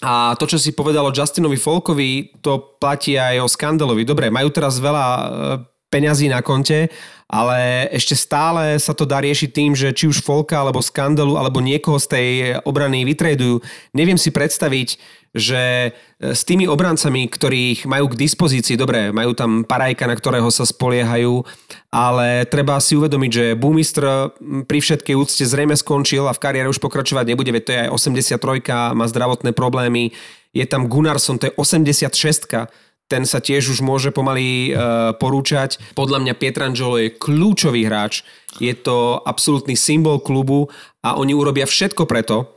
A 0.04 0.38
to, 0.38 0.46
čo 0.46 0.62
si 0.62 0.78
povedal 0.78 1.10
o 1.10 1.16
Justinovi 1.16 1.58
Folkovi, 1.58 2.38
to 2.44 2.78
platí 2.78 3.18
aj 3.18 3.42
o 3.42 3.48
Skandelovi. 3.50 4.06
Dobre, 4.06 4.30
majú 4.30 4.54
teraz 4.54 4.78
veľa 4.78 5.06
e, 5.08 5.26
peňazí 5.94 6.26
na 6.26 6.42
konte, 6.42 6.90
ale 7.30 7.90
ešte 7.94 8.18
stále 8.18 8.78
sa 8.82 8.98
to 8.98 9.06
dá 9.06 9.22
riešiť 9.22 9.50
tým, 9.54 9.72
že 9.78 9.94
či 9.94 10.10
už 10.10 10.26
Folka, 10.26 10.58
alebo 10.58 10.82
Skandelu, 10.82 11.38
alebo 11.38 11.62
niekoho 11.62 12.02
z 12.02 12.08
tej 12.10 12.28
obrany 12.66 13.06
vytradujú. 13.06 13.62
Neviem 13.94 14.18
si 14.18 14.34
predstaviť, 14.34 14.98
že 15.34 15.90
e, 15.90 15.92
s 16.22 16.46
tými 16.46 16.70
obrancami, 16.70 17.26
ktorých 17.26 17.90
majú 17.90 18.14
k 18.14 18.20
dispozícii, 18.22 18.78
dobre, 18.78 19.10
majú 19.10 19.34
tam 19.34 19.66
Parajka, 19.66 20.06
na 20.06 20.14
ktorého 20.14 20.46
sa 20.54 20.62
spoliehajú, 20.62 21.42
ale 21.90 22.46
treba 22.46 22.78
si 22.78 22.94
uvedomiť, 22.94 23.32
že 23.34 23.46
Boomister 23.58 24.30
pri 24.70 24.80
všetkej 24.82 25.18
úcte 25.18 25.42
zrejme 25.42 25.74
skončil 25.74 26.30
a 26.30 26.38
v 26.38 26.42
kariére 26.42 26.70
už 26.70 26.78
pokračovať 26.78 27.34
nebude, 27.34 27.50
veď 27.50 27.64
to 27.66 27.74
je 27.74 27.82
aj 27.90 27.90
83, 28.38 28.94
má 28.94 29.06
zdravotné 29.10 29.58
problémy, 29.58 30.14
je 30.54 30.66
tam 30.70 30.86
Gunnarsson, 30.86 31.42
to 31.42 31.50
je 31.50 31.54
86 31.58 32.14
ten 33.12 33.28
sa 33.28 33.44
tiež 33.44 33.74
už 33.74 33.80
môže 33.84 34.10
pomaly 34.10 34.74
uh, 34.74 35.14
porúčať. 35.20 35.78
Podľa 35.94 36.24
mňa 36.24 36.34
Pietrangelo 36.40 36.98
je 36.98 37.14
kľúčový 37.14 37.86
hráč, 37.86 38.26
je 38.58 38.74
to 38.74 39.22
absolútny 39.22 39.78
symbol 39.78 40.22
klubu 40.22 40.72
a 41.06 41.20
oni 41.20 41.36
urobia 41.38 41.68
všetko 41.70 42.10
preto, 42.10 42.54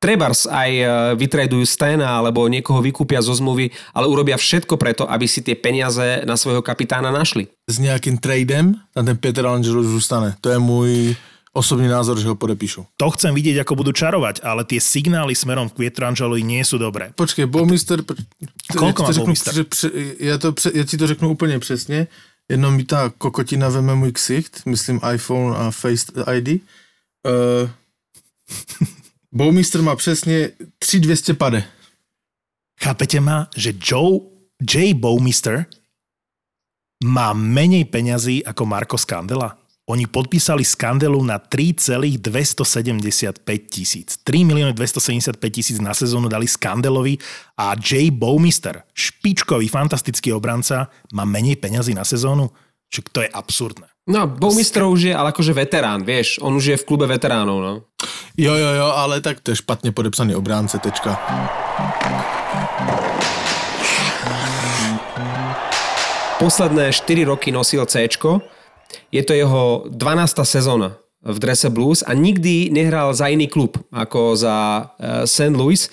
Trebars 0.00 0.48
aj 0.48 0.70
e, 0.72 0.84
vytradujú 1.12 1.60
Stena 1.68 2.24
alebo 2.24 2.48
niekoho 2.48 2.80
vykúpia 2.80 3.20
zo 3.20 3.36
zmluvy, 3.36 3.68
ale 3.92 4.08
urobia 4.08 4.40
všetko 4.40 4.80
preto, 4.80 5.04
aby 5.04 5.28
si 5.28 5.44
tie 5.44 5.52
peniaze 5.52 6.24
na 6.24 6.40
svojho 6.40 6.64
kapitána 6.64 7.12
našli. 7.12 7.52
S 7.68 7.76
nejakým 7.76 8.16
tradem 8.16 8.80
a 8.96 9.04
ten 9.04 9.20
Peter 9.20 9.44
Angelo 9.44 9.84
už 9.84 10.00
ustane. 10.00 10.40
To 10.40 10.48
je 10.48 10.56
môj 10.56 11.20
osobný 11.50 11.90
názor, 11.90 12.18
že 12.18 12.30
ho 12.30 12.38
podepíšu. 12.38 12.86
To 12.96 13.10
chcem 13.10 13.34
vidieť, 13.34 13.62
ako 13.62 13.82
budú 13.82 13.90
čarovať, 13.90 14.42
ale 14.46 14.62
tie 14.62 14.78
signály 14.78 15.34
smerom 15.34 15.66
k 15.70 15.86
Pietrangelovi 15.86 16.46
nie 16.46 16.62
sú 16.62 16.78
dobré. 16.78 17.10
Počkej, 17.18 17.50
Bowmister... 17.50 18.06
Koľko 18.70 19.00
má 19.02 19.10
Bowmister? 19.10 19.52
Ja, 20.22 20.38
to, 20.38 20.54
ja 20.70 20.84
ti 20.86 20.96
to 20.96 21.06
řeknu 21.06 21.30
úplně 21.30 21.58
přesně. 21.58 22.06
Jenom 22.50 22.74
mi 22.76 22.84
ta 22.84 23.12
kokotina 23.18 23.68
veme 23.68 23.94
můj 23.94 24.12
ksicht, 24.12 24.66
myslím 24.66 25.00
iPhone 25.14 25.56
a 25.56 25.70
Face 25.70 26.12
ID. 26.34 26.48
Uh, 27.22 27.70
Bowmister 29.32 29.82
má 29.82 29.96
přesně 29.96 30.50
3200 30.78 31.34
pade. 31.34 31.64
Chápete 32.82 33.20
ma, 33.20 33.48
že 33.56 33.72
Joe, 33.82 34.18
J. 34.74 34.94
Bowmister 34.94 35.66
má 37.04 37.32
menej 37.32 37.84
peňazí 37.84 38.44
ako 38.44 38.66
Marko 38.66 38.98
Skandela? 38.98 39.59
Oni 39.90 40.06
podpísali 40.06 40.62
Skandelu 40.62 41.18
na 41.26 41.42
3,275 41.42 43.42
tisíc. 43.66 44.22
3 44.22 44.46
milióny 44.46 44.70
275 44.72 45.50
tisíc 45.50 45.82
na 45.82 45.90
sezónu 45.90 46.30
dali 46.30 46.46
Skandelovi 46.46 47.18
a 47.58 47.74
J. 47.74 48.14
Bowmister, 48.14 48.86
špičkový, 48.94 49.66
fantastický 49.66 50.30
obranca, 50.30 50.86
má 51.10 51.26
menej 51.26 51.58
peňazí 51.58 51.90
na 51.90 52.06
sezónu? 52.06 52.54
Čiže 52.86 53.02
to 53.10 53.20
je 53.26 53.28
absurdné. 53.34 53.90
No, 54.06 54.30
Bowmister 54.30 54.86
už 54.86 55.10
je 55.10 55.14
ale 55.14 55.34
akože 55.34 55.50
veterán, 55.50 56.06
vieš, 56.06 56.38
on 56.38 56.54
už 56.54 56.64
je 56.70 56.78
v 56.78 56.86
klube 56.86 57.10
veteránov, 57.10 57.58
no. 57.58 57.82
Jo, 58.38 58.54
jo, 58.54 58.70
jo, 58.78 58.94
ale 58.94 59.18
tak 59.18 59.42
to 59.42 59.50
je 59.50 59.58
špatně 59.58 59.90
podepsaný 59.92 60.38
obránce, 60.38 60.78
tečka. 60.78 61.18
Posledné 66.38 66.92
4 66.92 67.24
roky 67.24 67.52
nosil 67.52 67.86
C. 67.86 68.08
Je 69.10 69.22
to 69.26 69.34
jeho 69.34 69.90
12. 69.90 70.46
sezóna 70.46 70.94
v 71.20 71.36
drese 71.36 71.68
Blues 71.68 72.00
a 72.06 72.16
nikdy 72.16 72.72
nehral 72.72 73.12
za 73.12 73.28
iný 73.28 73.50
klub 73.50 73.76
ako 73.92 74.38
za 74.38 74.56
uh, 74.96 75.28
St. 75.28 75.52
Louis. 75.52 75.90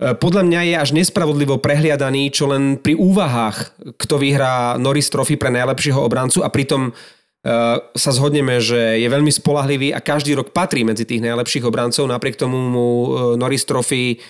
Uh, 0.00 0.14
podľa 0.16 0.46
mňa 0.46 0.60
je 0.70 0.74
až 0.78 0.90
nespravodlivo 0.94 1.60
prehliadaný, 1.60 2.30
čo 2.30 2.48
len 2.48 2.78
pri 2.80 2.96
úvahách, 2.96 3.74
kto 3.98 4.14
vyhrá 4.16 4.80
Norris 4.80 5.10
Trophy 5.10 5.36
pre 5.36 5.52
najlepšieho 5.52 5.98
obrancu 5.98 6.40
a 6.40 6.48
pritom 6.48 6.94
uh, 6.94 7.76
sa 7.92 8.10
zhodneme, 8.14 8.62
že 8.62 9.02
je 9.02 9.08
veľmi 9.10 9.34
spolahlivý 9.34 9.92
a 9.92 10.00
každý 10.00 10.38
rok 10.38 10.54
patrí 10.54 10.86
medzi 10.86 11.04
tých 11.04 11.20
najlepších 11.20 11.66
obrancov, 11.66 12.08
napriek 12.08 12.38
tomu 12.40 12.56
mu 12.56 12.88
Norris 13.36 13.66
Trophy 13.68 14.22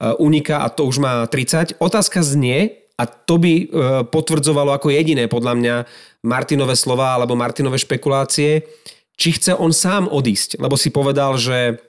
uniká 0.00 0.64
a 0.64 0.72
to 0.72 0.88
už 0.88 0.96
má 0.96 1.28
30. 1.28 1.76
Otázka 1.76 2.24
znie, 2.24 2.88
a 2.96 3.04
to 3.04 3.36
by 3.36 3.68
potvrdzovalo 4.08 4.72
ako 4.76 4.92
jediné 4.92 5.28
podľa 5.28 5.52
mňa 5.60 5.74
Martinové 6.20 6.76
slova 6.76 7.16
alebo 7.16 7.38
Martinové 7.38 7.80
špekulácie, 7.80 8.64
či 9.16 9.28
chce 9.36 9.56
on 9.56 9.72
sám 9.72 10.08
odísť, 10.08 10.60
lebo 10.60 10.76
si 10.76 10.88
povedal, 10.92 11.36
že 11.36 11.80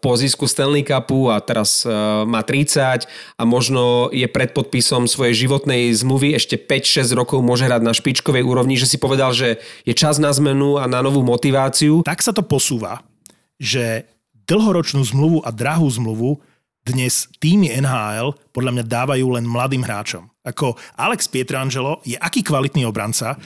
po 0.00 0.16
zisku 0.16 0.48
Stanley 0.48 0.80
Cupu 0.88 1.28
a 1.28 1.36
teraz 1.36 1.84
má 2.24 2.40
30 2.40 3.04
a 3.36 3.42
možno 3.44 4.08
je 4.08 4.24
pred 4.24 4.56
podpisom 4.56 5.04
svojej 5.04 5.44
životnej 5.44 5.92
zmluvy 5.92 6.32
ešte 6.32 6.56
5-6 6.56 7.12
rokov 7.12 7.44
môže 7.44 7.68
hrať 7.68 7.84
na 7.84 7.92
špičkovej 7.92 8.40
úrovni, 8.40 8.80
že 8.80 8.88
si 8.88 8.96
povedal, 8.96 9.36
že 9.36 9.60
je 9.84 9.92
čas 9.92 10.16
na 10.16 10.32
zmenu 10.32 10.80
a 10.80 10.88
na 10.88 11.04
novú 11.04 11.20
motiváciu. 11.20 12.00
Tak 12.08 12.24
sa 12.24 12.32
to 12.32 12.40
posúva, 12.40 13.04
že 13.60 14.08
dlhoročnú 14.48 15.04
zmluvu 15.04 15.44
a 15.44 15.52
drahú 15.52 15.92
zmluvu 15.92 16.40
dnes 16.84 17.32
týmy 17.40 17.72
NHL 17.80 18.36
podľa 18.52 18.70
mňa 18.76 18.84
dávajú 18.84 19.26
len 19.40 19.48
mladým 19.48 19.80
hráčom. 19.80 20.28
Ako 20.44 20.76
Alex 21.00 21.32
Pietrangelo 21.32 22.04
je 22.04 22.20
aký 22.20 22.44
kvalitný 22.44 22.84
obranca, 22.84 23.40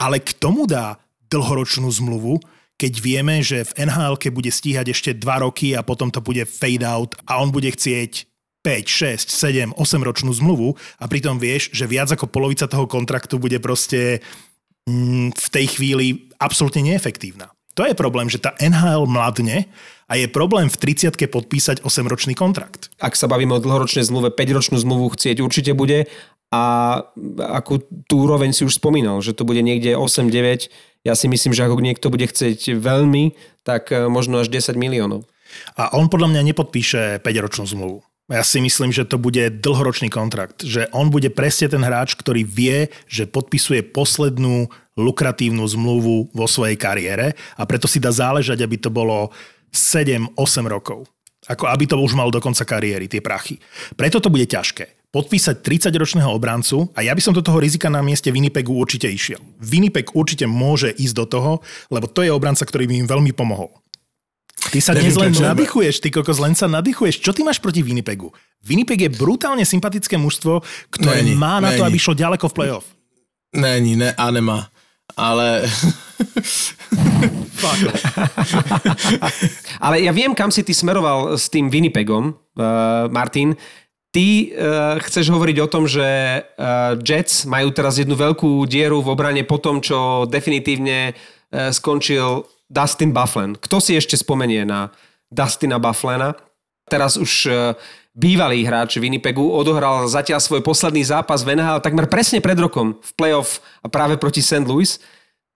ale 0.00 0.24
k 0.24 0.32
tomu 0.40 0.64
dá 0.64 0.96
dlhoročnú 1.28 1.84
zmluvu, 1.92 2.40
keď 2.80 2.92
vieme, 3.04 3.44
že 3.44 3.68
v 3.68 3.84
NHL 3.84 4.16
bude 4.32 4.48
stíhať 4.48 4.86
ešte 4.88 5.10
2 5.12 5.44
roky 5.44 5.76
a 5.76 5.84
potom 5.84 6.08
to 6.08 6.24
bude 6.24 6.40
fade 6.48 6.80
out 6.80 7.12
a 7.28 7.36
on 7.36 7.52
bude 7.52 7.68
chcieť 7.68 8.24
5, 8.64 9.28
6, 9.28 9.28
7, 9.28 9.76
8 9.76 10.08
ročnú 10.08 10.32
zmluvu 10.32 10.72
a 10.96 11.04
pritom 11.04 11.36
vieš, 11.36 11.68
že 11.76 11.84
viac 11.84 12.08
ako 12.08 12.26
polovica 12.32 12.64
toho 12.64 12.88
kontraktu 12.88 13.36
bude 13.36 13.60
proste 13.60 14.24
mm, 14.88 15.36
v 15.36 15.48
tej 15.52 15.66
chvíli 15.76 16.06
absolútne 16.40 16.80
neefektívna. 16.88 17.52
To 17.76 17.86
je 17.86 17.94
problém, 17.94 18.26
že 18.26 18.42
tá 18.42 18.56
NHL 18.58 19.06
mladne 19.06 19.70
a 20.08 20.16
je 20.16 20.26
problém 20.26 20.72
v 20.72 20.76
30 20.80 21.20
podpísať 21.28 21.84
8-ročný 21.84 22.32
kontrakt. 22.32 22.88
Ak 22.96 23.12
sa 23.12 23.28
bavíme 23.28 23.52
o 23.52 23.60
dlhoročnej 23.60 24.08
zmluve, 24.08 24.32
5-ročnú 24.32 24.80
zmluvu 24.80 25.12
chcieť 25.12 25.44
určite 25.44 25.76
bude 25.76 26.08
a 26.48 26.62
ako 27.36 27.84
tú 28.08 28.24
úroveň 28.24 28.56
si 28.56 28.64
už 28.64 28.80
spomínal, 28.80 29.20
že 29.20 29.36
to 29.36 29.44
bude 29.44 29.60
niekde 29.60 29.92
8-9. 29.92 30.72
Ja 31.04 31.12
si 31.12 31.28
myslím, 31.28 31.52
že 31.52 31.68
ako 31.68 31.84
niekto 31.84 32.08
bude 32.08 32.24
chcieť 32.24 32.72
veľmi, 32.72 33.36
tak 33.68 33.92
e, 33.92 34.08
možno 34.08 34.40
až 34.40 34.48
10 34.48 34.80
miliónov. 34.80 35.28
A 35.76 35.92
on 35.92 36.08
podľa 36.08 36.32
mňa 36.32 36.42
nepodpíše 36.52 37.20
5-ročnú 37.20 37.68
zmluvu. 37.68 38.00
Ja 38.28 38.44
si 38.44 38.60
myslím, 38.60 38.92
že 38.92 39.08
to 39.08 39.16
bude 39.16 39.60
dlhoročný 39.64 40.12
kontrakt. 40.12 40.60
Že 40.60 40.92
on 40.92 41.08
bude 41.08 41.32
presne 41.32 41.72
ten 41.72 41.80
hráč, 41.80 42.12
ktorý 42.12 42.44
vie, 42.44 42.92
že 43.08 43.24
podpisuje 43.24 43.80
poslednú 43.88 44.68
lukratívnu 45.00 45.64
zmluvu 45.64 46.28
vo 46.36 46.46
svojej 46.50 46.76
kariére 46.76 47.32
a 47.56 47.62
preto 47.64 47.88
si 47.88 48.02
dá 48.02 48.12
záležať, 48.12 48.60
aby 48.66 48.76
to 48.76 48.92
bolo 48.92 49.32
7-8 49.72 50.34
rokov. 50.66 51.08
Ako 51.48 51.64
aby 51.70 51.88
to 51.88 51.96
už 51.96 52.12
mal 52.12 52.28
do 52.28 52.42
konca 52.44 52.66
kariéry, 52.68 53.08
tie 53.08 53.24
prachy. 53.24 53.56
Preto 53.96 54.20
to 54.20 54.28
bude 54.28 54.44
ťažké. 54.44 55.08
Podpísať 55.08 55.64
30-ročného 55.64 56.28
obrancu 56.28 56.92
a 56.92 57.00
ja 57.00 57.16
by 57.16 57.22
som 57.24 57.32
do 57.32 57.40
toho 57.40 57.56
rizika 57.56 57.88
na 57.88 58.04
mieste 58.04 58.28
Winnipegu 58.28 58.76
určite 58.76 59.08
išiel. 59.08 59.40
Winnipeg 59.56 60.12
určite 60.12 60.44
môže 60.44 60.92
ísť 60.92 61.14
do 61.16 61.24
toho, 61.24 61.52
lebo 61.88 62.04
to 62.04 62.20
je 62.20 62.28
obranca, 62.28 62.60
ktorý 62.68 62.84
by 62.84 62.94
im 63.00 63.08
veľmi 63.08 63.32
pomohol. 63.32 63.72
Ty 64.68 64.78
sa 64.84 64.92
dnes 64.92 65.16
len 65.16 65.32
nadýchuješ, 65.32 66.04
ty 66.04 66.12
kokos, 66.12 66.36
len 66.36 66.52
sa 66.52 66.68
nadýchuješ. 66.68 67.24
Čo 67.24 67.32
ty 67.32 67.40
máš 67.40 67.56
proti 67.56 67.80
Winnipegu? 67.80 68.28
Winnipeg 68.60 69.08
je 69.08 69.10
brutálne 69.16 69.64
sympatické 69.64 70.20
mužstvo, 70.20 70.60
ktoré 70.92 71.24
není, 71.24 71.38
má 71.38 71.56
na 71.56 71.72
není. 71.72 71.80
to, 71.80 71.88
aby 71.88 71.96
šlo 71.96 72.12
ďaleko 72.12 72.44
v 72.52 72.54
play-off. 72.58 72.86
Není, 73.56 73.96
ne 73.96 74.12
a 74.12 74.26
nemá. 74.28 74.68
Ale... 75.16 75.64
Ale 79.84 80.02
ja 80.02 80.12
viem, 80.14 80.34
kam 80.34 80.50
si 80.52 80.62
ty 80.62 80.72
smeroval 80.72 81.34
s 81.34 81.50
tým 81.50 81.68
Winnipegom, 81.70 82.32
uh, 82.32 83.06
Martin. 83.10 83.58
Ty 84.08 84.26
uh, 84.26 84.48
chceš 85.04 85.28
hovoriť 85.28 85.56
o 85.60 85.70
tom, 85.70 85.84
že 85.84 86.06
uh, 86.42 86.96
Jets 87.02 87.44
majú 87.44 87.68
teraz 87.74 88.00
jednu 88.00 88.16
veľkú 88.16 88.64
dieru 88.64 89.04
v 89.04 89.12
obrane 89.12 89.42
po 89.44 89.60
tom, 89.60 89.84
čo 89.84 90.24
definitívne 90.24 91.12
uh, 91.12 91.70
skončil 91.74 92.48
Dustin 92.68 93.16
Bufflin. 93.16 93.56
Kto 93.56 93.80
si 93.80 93.96
ešte 93.96 94.14
spomenie 94.14 94.68
na 94.68 94.92
Dustina 95.32 95.80
Bufflena? 95.80 96.36
Teraz 96.88 97.20
už 97.20 97.32
e, 97.48 97.52
bývalý 98.16 98.64
hráč 98.64 98.96
Winnipegu 98.96 99.44
odohral 99.44 100.08
zatiaľ 100.08 100.40
svoj 100.40 100.64
posledný 100.64 101.04
zápas 101.04 101.44
v 101.44 101.56
NHL 101.56 101.84
takmer 101.84 102.08
presne 102.08 102.40
pred 102.40 102.56
rokom 102.56 102.96
v 103.00 103.10
playoff 103.14 103.60
práve 103.92 104.16
proti 104.16 104.40
St. 104.40 104.64
Louis. 104.64 104.96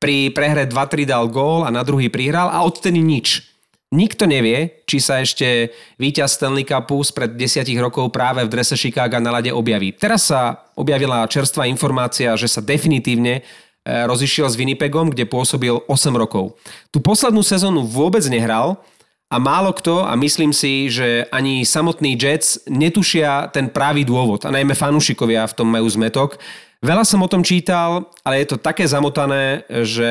Pri 0.02 0.34
prehre 0.34 0.66
2-3 0.66 1.06
dal 1.06 1.30
gól 1.30 1.62
a 1.62 1.70
na 1.70 1.86
druhý 1.86 2.10
prihral 2.10 2.50
a 2.50 2.66
odtedy 2.66 2.98
nič. 2.98 3.46
Nikto 3.94 4.26
nevie, 4.26 4.82
či 4.88 4.98
sa 4.98 5.22
ešte 5.22 5.70
víťaz 6.00 6.40
Stanley 6.40 6.66
Cupu 6.66 7.04
spred 7.06 7.38
desiatich 7.38 7.78
rokov 7.78 8.10
práve 8.10 8.42
v 8.42 8.50
drese 8.50 8.74
Chicago 8.74 9.20
na 9.22 9.30
lade 9.30 9.54
objaví. 9.54 9.94
Teraz 9.94 10.32
sa 10.32 10.66
objavila 10.74 11.28
čerstvá 11.28 11.68
informácia, 11.70 12.34
že 12.34 12.48
sa 12.50 12.64
definitívne 12.64 13.46
E, 13.82 14.06
rozišiel 14.06 14.46
s 14.46 14.54
Winnipegom, 14.54 15.10
kde 15.10 15.26
pôsobil 15.26 15.74
8 15.74 16.14
rokov. 16.14 16.54
Tú 16.94 17.02
poslednú 17.02 17.42
sezónu 17.42 17.82
vôbec 17.82 18.22
nehral 18.30 18.78
a 19.26 19.42
málo 19.42 19.74
kto, 19.74 20.06
a 20.06 20.14
myslím 20.14 20.54
si, 20.54 20.86
že 20.86 21.26
ani 21.34 21.66
samotný 21.66 22.14
Jets 22.14 22.62
netušia 22.70 23.50
ten 23.50 23.66
pravý 23.66 24.06
dôvod, 24.06 24.46
a 24.46 24.54
najmä 24.54 24.78
fanúšikovia 24.78 25.50
v 25.50 25.56
tom 25.58 25.66
majú 25.66 25.90
zmetok. 25.90 26.38
Veľa 26.82 27.06
som 27.06 27.22
o 27.22 27.30
tom 27.30 27.46
čítal, 27.46 28.10
ale 28.26 28.42
je 28.42 28.52
to 28.52 28.58
také 28.58 28.82
zamotané, 28.82 29.62
že 29.86 30.10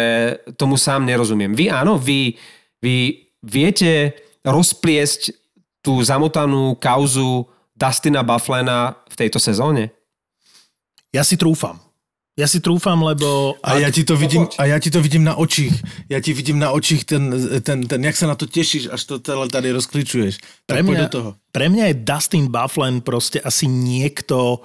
tomu 0.55 0.79
sám 0.79 1.03
nerozumiem. 1.03 1.51
Vy 1.51 1.67
áno, 1.67 1.99
vy, 1.99 2.39
vy 2.79 3.27
viete 3.43 4.15
rozpliesť 4.47 5.35
tú 5.83 5.99
zamotanú 5.99 6.79
kauzu 6.79 7.43
Dustina 7.75 8.23
Bufflena 8.23 8.95
v 9.11 9.15
tejto 9.19 9.35
sezóne? 9.41 9.91
Ja 11.11 11.27
si 11.27 11.35
trúfam. 11.35 11.75
Ja 12.39 12.47
si 12.47 12.63
trúfam, 12.63 12.95
lebo... 13.03 13.59
A 13.59 13.75
ja 13.75 13.91
ti 13.91 14.07
to 14.07 14.15
vidím, 14.15 14.47
a 14.55 14.63
ja 14.63 14.79
ti 14.79 14.87
to 14.87 15.03
vidím 15.03 15.27
na 15.27 15.35
očích. 15.35 15.75
Ja 16.07 16.23
ti 16.23 16.31
vidím 16.31 16.63
na 16.63 16.71
očích 16.71 17.03
ten, 17.03 17.27
ten, 17.59 17.83
ten 17.83 17.99
jak 17.99 18.15
sa 18.15 18.31
na 18.31 18.39
to 18.39 18.47
tešíš, 18.47 18.87
až 18.87 19.01
to 19.03 19.19
celé 19.19 19.51
tady 19.51 19.75
rozkličuješ. 19.75 20.39
Pre 20.63 20.79
mňa, 20.79 20.99
do 21.05 21.07
toho. 21.11 21.29
pre 21.51 21.67
mňa 21.67 21.91
je 21.91 21.95
Dustin 22.07 22.47
Bufflin 22.47 23.03
proste 23.03 23.43
asi 23.43 23.67
niekto, 23.67 24.63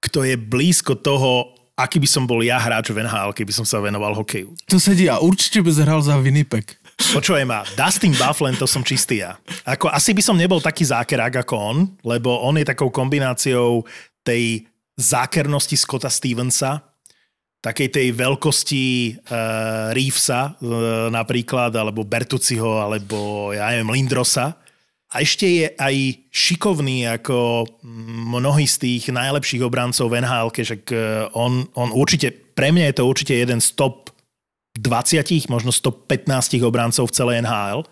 kto 0.00 0.24
je 0.24 0.36
blízko 0.36 0.98
toho, 0.98 1.56
aký 1.76 2.00
by 2.00 2.08
som 2.08 2.24
bol 2.24 2.40
ja 2.40 2.56
hráč 2.56 2.88
v 2.90 3.04
NHL, 3.04 3.36
keby 3.36 3.52
som 3.52 3.68
sa 3.68 3.78
venoval 3.84 4.16
hokeju. 4.16 4.56
To 4.72 4.80
sedí 4.80 5.12
a 5.12 5.20
určite 5.20 5.60
by 5.60 5.70
zahral 5.70 6.00
za 6.00 6.16
Winnipeg. 6.16 6.76
Počujem 6.96 7.44
ma, 7.44 7.60
Dustin 7.76 8.16
Bufflin, 8.16 8.56
to 8.56 8.64
som 8.64 8.80
čistý 8.80 9.20
ja. 9.20 9.36
Ako, 9.68 9.92
asi 9.92 10.16
by 10.16 10.22
som 10.24 10.40
nebol 10.40 10.64
taký 10.64 10.88
zákerák 10.88 11.44
ako 11.44 11.54
on, 11.60 11.78
lebo 12.00 12.32
on 12.40 12.56
je 12.56 12.64
takou 12.64 12.88
kombináciou 12.88 13.84
tej 14.24 14.64
zákernosti 14.96 15.76
Scotta 15.76 16.08
Stevensa, 16.08 16.80
takej 17.60 17.88
tej 17.92 18.08
veľkosti 18.16 18.84
uh, 19.28 19.92
Reevesa 19.92 20.56
uh, 20.56 21.12
napríklad, 21.12 21.76
alebo 21.76 22.08
Bertuciho, 22.08 22.80
alebo 22.80 23.50
ja 23.52 23.76
neviem, 23.76 23.92
Lindrosa. 23.92 24.56
A 25.06 25.22
ešte 25.22 25.46
je 25.46 25.66
aj 25.70 25.94
šikovný 26.34 27.06
ako 27.06 27.62
mnohí 28.26 28.66
z 28.66 28.76
tých 28.82 29.14
najlepších 29.14 29.62
obrancov 29.62 30.10
v 30.10 30.18
NHL, 30.18 30.50
že 30.58 30.76
on, 31.30 31.70
on 31.78 31.94
určite, 31.94 32.34
pre 32.34 32.74
mňa 32.74 32.90
je 32.90 32.96
to 32.98 33.04
určite 33.06 33.32
jeden 33.32 33.62
z 33.62 33.70
top 33.78 34.10
20, 34.74 35.46
možno 35.46 35.70
115 35.70 36.26
obrancov 36.60 37.06
v 37.08 37.14
celej 37.14 37.36
NHL. 37.40 37.86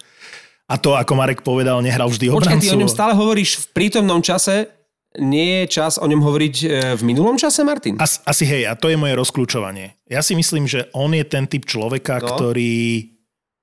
A 0.64 0.74
to, 0.80 0.96
ako 0.96 1.12
Marek 1.14 1.40
povedal, 1.44 1.80
nehral 1.80 2.08
vždy 2.08 2.28
Počkaj, 2.28 2.56
obrancu. 2.58 2.64
ty 2.64 2.72
o 2.72 2.80
ňom 2.80 2.90
stále 2.90 3.12
hovoríš 3.14 3.62
v 3.62 3.66
prítomnom 3.72 4.18
čase, 4.18 4.68
nie 5.14 5.62
je 5.62 5.78
čas 5.78 5.94
o 6.00 6.06
ňom 6.10 6.18
hovoriť 6.18 6.54
e, 6.58 6.66
v 6.98 7.02
minulom 7.06 7.38
čase, 7.38 7.62
Martin? 7.62 7.94
As, 8.02 8.18
asi 8.26 8.42
hej, 8.42 8.66
a 8.66 8.74
to 8.74 8.90
je 8.90 8.98
moje 8.98 9.14
rozkľúčovanie. 9.14 9.94
Ja 10.10 10.26
si 10.26 10.34
myslím, 10.34 10.66
že 10.66 10.90
on 10.90 11.14
je 11.14 11.22
ten 11.22 11.46
typ 11.46 11.62
človeka, 11.64 12.18
No. 12.18 12.34
ktorý, 12.34 13.14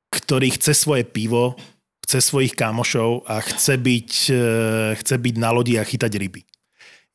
ktorý 0.07 0.47
chce 0.55 0.71
svoje 0.71 1.03
pivo, 1.03 1.59
chce 2.11 2.27
svojich 2.27 2.59
kamošov 2.59 3.23
a 3.23 3.39
chce 3.39 3.79
byť, 3.79 4.11
e, 4.27 4.43
chce 4.99 5.15
byť 5.15 5.35
na 5.39 5.55
lodi 5.55 5.79
a 5.79 5.83
chytať 5.87 6.11
ryby. 6.19 6.43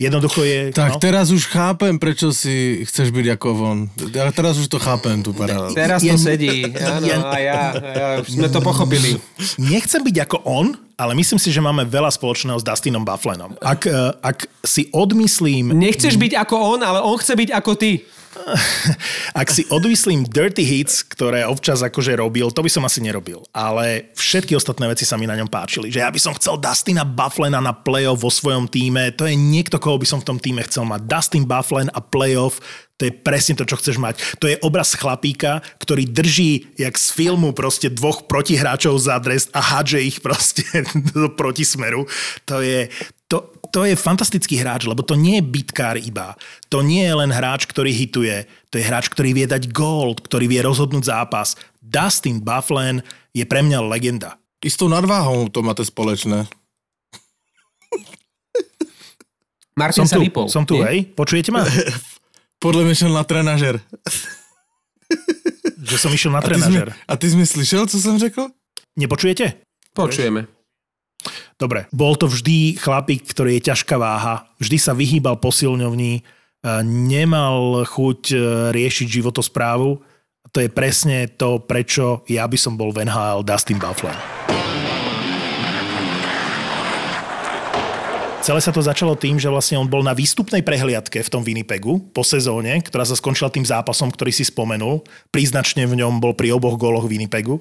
Jednoducho 0.01 0.41
je... 0.45 0.73
Tak 0.73 0.97
no, 0.97 1.01
teraz 1.01 1.29
už 1.29 1.53
chápem, 1.53 2.01
prečo 2.01 2.33
si 2.33 2.85
chceš 2.89 3.13
byť 3.13 3.37
ako 3.37 3.49
von. 3.53 3.79
Ja 4.13 4.33
teraz 4.33 4.57
už 4.57 4.73
to 4.73 4.81
chápem, 4.81 5.21
tú 5.21 5.37
paralelu. 5.37 5.77
Teraz 5.77 6.01
to 6.01 6.17
sedí. 6.17 6.69
Áno, 6.73 7.05
ja- 7.05 7.29
a 7.29 7.37
ja, 7.41 7.61
ja, 7.77 8.07
už 8.25 8.41
sme 8.41 8.49
to 8.49 8.61
pochopili. 8.65 9.21
Nechcem 9.61 10.01
byť 10.01 10.17
ako 10.29 10.37
on, 10.49 10.77
ale 10.97 11.13
myslím 11.13 11.37
si, 11.41 11.53
že 11.53 11.61
máme 11.61 11.85
veľa 11.85 12.09
spoločného 12.13 12.57
s 12.57 12.65
Dustinom 12.65 13.05
Bufflenom. 13.05 13.53
Ak, 13.61 13.85
e, 13.85 13.93
ak 14.21 14.49
si 14.65 14.89
odmyslím 14.97 15.77
Nechceš 15.77 16.17
byť 16.17 16.41
ako 16.41 16.57
on, 16.77 16.81
ale 16.81 17.05
on 17.05 17.21
chce 17.21 17.37
byť 17.37 17.53
ako 17.53 17.73
ty. 17.77 18.01
Ak 19.41 19.49
si 19.51 19.67
odmyslím 19.69 20.25
dirty 20.27 20.63
hits, 20.63 21.03
ktoré 21.03 21.45
občas 21.45 21.83
akože 21.83 22.17
robil, 22.17 22.49
to 22.53 22.63
by 22.63 22.71
som 22.71 22.87
asi 22.87 23.03
nerobil. 23.03 23.43
Ale 23.51 24.13
všetky 24.15 24.55
ostatné 24.55 24.87
veci 24.89 25.05
sa 25.05 25.19
mi 25.19 25.29
na 25.29 25.37
ňom 25.37 25.51
páčili. 25.51 25.91
Že 25.91 26.03
ja 26.03 26.11
by 26.11 26.21
som 26.21 26.37
chcel 26.39 26.57
Dustina 26.61 27.03
Bufflena 27.03 27.59
na 27.59 27.75
playoff 27.75 28.23
vo 28.23 28.31
svojom 28.33 28.71
týme. 28.71 29.13
To 29.19 29.27
je 29.27 29.35
niekto, 29.35 29.77
koho 29.83 29.99
by 30.01 30.07
som 30.07 30.23
v 30.23 30.29
tom 30.29 30.39
týme 30.39 30.63
chcel 30.65 30.87
mať. 30.87 31.05
Dustin 31.05 31.45
Bufflen 31.45 31.91
a 31.93 32.01
playoff, 32.01 32.63
to 32.97 33.09
je 33.09 33.13
presne 33.13 33.53
to, 33.61 33.69
čo 33.69 33.77
chceš 33.77 34.01
mať. 34.01 34.41
To 34.41 34.49
je 34.49 34.57
obraz 34.65 34.97
chlapíka, 34.97 35.61
ktorý 35.77 36.09
drží, 36.09 36.81
jak 36.81 36.97
z 36.97 37.13
filmu, 37.13 37.53
proste 37.53 37.93
dvoch 37.93 38.25
protihráčov 38.25 38.97
za 38.97 39.21
dres 39.21 39.53
a 39.53 39.61
hádže 39.61 40.01
ich 40.01 40.25
proste 40.25 40.65
do 41.13 41.29
protismeru. 41.29 42.09
To 42.49 42.65
je, 42.65 42.89
to, 43.29 43.53
to 43.69 43.85
je 43.85 43.95
fantastický 43.95 44.59
hráč, 44.59 44.87
lebo 44.87 45.03
to 45.03 45.15
nie 45.15 45.39
je 45.39 45.45
bitkár 45.45 45.97
iba. 45.97 46.35
To 46.69 46.81
nie 46.81 47.03
je 47.05 47.15
len 47.15 47.31
hráč, 47.31 47.67
ktorý 47.67 47.91
hituje. 47.91 48.47
To 48.71 48.79
je 48.79 48.85
hráč, 48.85 49.07
ktorý 49.09 49.33
vie 49.33 49.47
dať 49.47 49.71
gól, 49.71 50.15
ktorý 50.17 50.47
vie 50.47 50.61
rozhodnúť 50.63 51.05
zápas. 51.07 51.55
Dustin 51.79 52.41
Bufflen 52.41 53.03
je 53.31 53.45
pre 53.45 53.61
mňa 53.61 53.79
legenda. 53.85 54.39
I 54.61 54.69
s 54.69 54.77
tou 54.77 54.89
nadváhou 54.89 55.47
to 55.49 55.61
máte 55.61 55.85
společné. 55.85 56.49
Martin 59.77 60.09
Som 60.09 60.09
sa 60.09 60.17
tu, 60.17 60.25
vypol. 60.25 60.47
som 60.49 60.65
tu, 60.65 60.81
nie? 60.81 60.89
hej? 60.89 60.99
Počujete 61.13 61.53
ma? 61.53 61.61
Podľa 62.65 62.89
mňa 62.89 62.95
šiel 62.97 63.13
na 63.13 63.25
trenažer. 63.29 63.77
Že 65.77 65.97
som 66.01 66.11
išiel 66.11 66.33
na 66.33 66.41
A 66.41 66.43
ty, 66.43 66.57
trenažer. 66.57 66.89
a 66.97 67.13
ty 67.15 67.27
si 67.29 67.37
mi 67.37 67.45
slyšel, 67.45 67.85
co 67.85 67.97
som 68.01 68.17
řekl? 68.17 68.49
Nepočujete? 68.97 69.61
Počujeme. 69.93 70.49
Dobre, 71.57 71.89
bol 71.95 72.15
to 72.21 72.29
vždy 72.29 72.77
chlapík, 72.77 73.25
ktorý 73.25 73.57
je 73.59 73.73
ťažká 73.73 73.97
váha, 73.97 74.49
vždy 74.61 74.77
sa 74.77 74.93
vyhýbal 74.93 75.41
posilňovní, 75.41 76.13
e, 76.19 76.23
nemal 76.85 77.85
chuť 77.89 78.21
e, 78.33 78.37
riešiť 78.77 79.09
životosprávu. 79.23 79.91
To 80.53 80.59
je 80.61 80.69
presne 80.73 81.29
to, 81.33 81.61
prečo 81.61 82.25
ja 82.31 82.45
by 82.49 82.59
som 82.61 82.77
bol 82.77 82.93
v 82.93 83.09
NHL 83.09 83.45
Dustin 83.45 83.81
Bufflin. 83.81 84.17
Celé 88.47 88.63
sa 88.63 88.71
to 88.71 88.79
začalo 88.79 89.19
tým, 89.19 89.43
že 89.43 89.51
vlastne 89.51 89.75
on 89.75 89.91
bol 89.91 90.07
na 90.07 90.15
výstupnej 90.15 90.63
prehliadke 90.63 91.19
v 91.19 91.33
tom 91.35 91.43
Winnipegu 91.43 91.99
po 92.15 92.23
sezóne, 92.23 92.79
ktorá 92.79 93.03
sa 93.03 93.19
skončila 93.19 93.51
tým 93.51 93.67
zápasom, 93.67 94.07
ktorý 94.07 94.31
si 94.31 94.47
spomenul. 94.47 95.03
Príznačne 95.35 95.83
v 95.83 95.99
ňom 95.99 96.23
bol 96.23 96.31
pri 96.31 96.55
oboch 96.55 96.79
góloch 96.79 97.11
Winnipegu. 97.11 97.59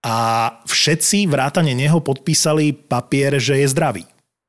A 0.00 0.48
všetci 0.64 1.28
vrátane 1.28 1.76
neho 1.76 2.00
podpísali 2.00 2.72
papier, 2.72 3.36
že 3.36 3.60
je 3.60 3.68
zdravý. 3.68 4.04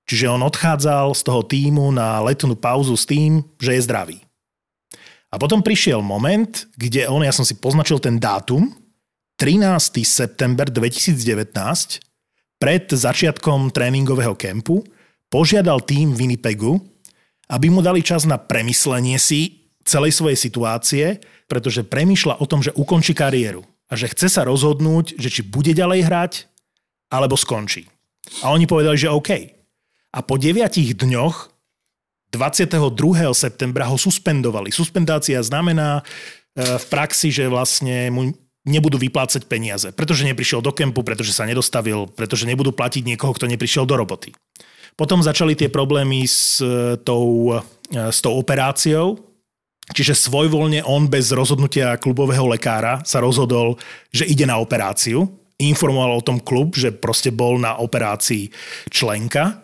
Čiže 0.08 0.32
on 0.32 0.44
odchádzal 0.48 1.12
z 1.12 1.22
toho 1.28 1.42
týmu 1.44 1.92
na 1.92 2.24
letnú 2.24 2.56
pauzu 2.56 2.96
s 2.96 3.04
tým, 3.04 3.44
že 3.60 3.76
je 3.76 3.82
zdravý. 3.84 4.18
A 5.32 5.40
potom 5.40 5.64
prišiel 5.64 6.04
moment, 6.04 6.68
kde 6.76 7.08
on, 7.08 7.24
ja 7.24 7.32
som 7.32 7.48
si 7.48 7.56
poznačil 7.56 8.00
ten 8.04 8.20
dátum, 8.20 8.68
13. 9.40 10.04
september 10.04 10.68
2019, 10.68 11.16
pred 12.60 12.86
začiatkom 12.86 13.74
tréningového 13.74 14.36
kempu, 14.36 14.84
požiadal 15.32 15.82
tým 15.82 16.14
Winnipegu, 16.14 16.78
aby 17.50 17.68
mu 17.72 17.80
dali 17.82 18.04
čas 18.04 18.28
na 18.28 18.38
premyslenie 18.38 19.18
si 19.18 19.72
celej 19.82 20.14
svojej 20.14 20.38
situácie, 20.38 21.06
pretože 21.50 21.88
premýšľa 21.88 22.38
o 22.38 22.46
tom, 22.46 22.62
že 22.62 22.76
ukončí 22.76 23.18
kariéru 23.18 23.66
a 23.92 23.94
že 24.00 24.08
chce 24.08 24.32
sa 24.32 24.48
rozhodnúť, 24.48 25.20
že 25.20 25.28
či 25.28 25.42
bude 25.44 25.76
ďalej 25.76 26.08
hrať, 26.08 26.34
alebo 27.12 27.36
skončí. 27.36 27.92
A 28.40 28.56
oni 28.56 28.64
povedali, 28.64 28.96
že 28.96 29.12
OK. 29.12 29.32
A 30.16 30.20
po 30.24 30.40
deviatich 30.40 30.96
dňoch 30.96 31.52
22. 32.32 32.80
septembra 33.36 33.84
ho 33.92 34.00
suspendovali. 34.00 34.72
Suspendácia 34.72 35.44
znamená 35.44 36.00
e, 36.00 36.04
v 36.80 36.86
praxi, 36.88 37.28
že 37.28 37.52
vlastne 37.52 38.08
mu 38.08 38.32
nebudú 38.64 38.96
vyplácať 38.96 39.44
peniaze, 39.52 39.92
pretože 39.92 40.24
neprišiel 40.24 40.64
do 40.64 40.72
kempu, 40.72 41.04
pretože 41.04 41.36
sa 41.36 41.44
nedostavil, 41.44 42.08
pretože 42.16 42.48
nebudú 42.48 42.72
platiť 42.72 43.04
niekoho, 43.04 43.36
kto 43.36 43.52
neprišiel 43.52 43.84
do 43.84 44.00
roboty. 44.00 44.32
Potom 44.96 45.20
začali 45.20 45.60
tie 45.60 45.68
problémy 45.68 46.24
s 46.24 46.64
e, 46.64 46.96
tou, 47.04 47.52
e, 47.52 47.60
s 47.92 48.24
tou 48.24 48.40
operáciou, 48.40 49.20
čiže 49.89 50.13
svojvoľne 50.13 50.86
on 50.86 51.10
bez 51.10 51.34
rozhodnutia 51.34 51.98
klubového 51.98 52.46
lekára 52.46 53.02
sa 53.02 53.17
rozhodol, 53.17 53.82
že 54.13 54.30
ide 54.30 54.46
na 54.46 54.62
operáciu. 54.62 55.26
Informoval 55.58 56.22
o 56.22 56.26
tom 56.26 56.41
klub, 56.41 56.78
že 56.78 56.94
proste 56.94 57.30
bol 57.34 57.58
na 57.58 57.78
operácii 57.78 58.50
členka 58.89 59.62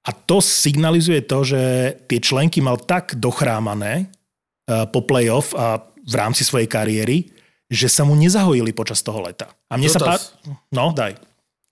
a 0.00 0.10
to 0.16 0.40
signalizuje 0.40 1.22
to, 1.28 1.44
že 1.44 1.60
tie 2.08 2.18
členky 2.22 2.64
mal 2.64 2.80
tak 2.80 3.20
dochrámané 3.20 3.92
e, 4.00 4.84
po 4.88 5.04
playoff 5.04 5.52
a 5.52 5.84
v 6.00 6.14
rámci 6.16 6.42
svojej 6.42 6.66
kariéry, 6.66 7.28
že 7.70 7.86
sa 7.86 8.02
mu 8.08 8.16
nezahojili 8.16 8.72
počas 8.72 9.04
toho 9.04 9.20
leta. 9.20 9.52
A 9.68 9.76
mne 9.76 9.92
sa 9.92 10.00
pá... 10.00 10.16
Dotaz. 10.16 10.34
No, 10.72 10.96
daj. 10.96 11.20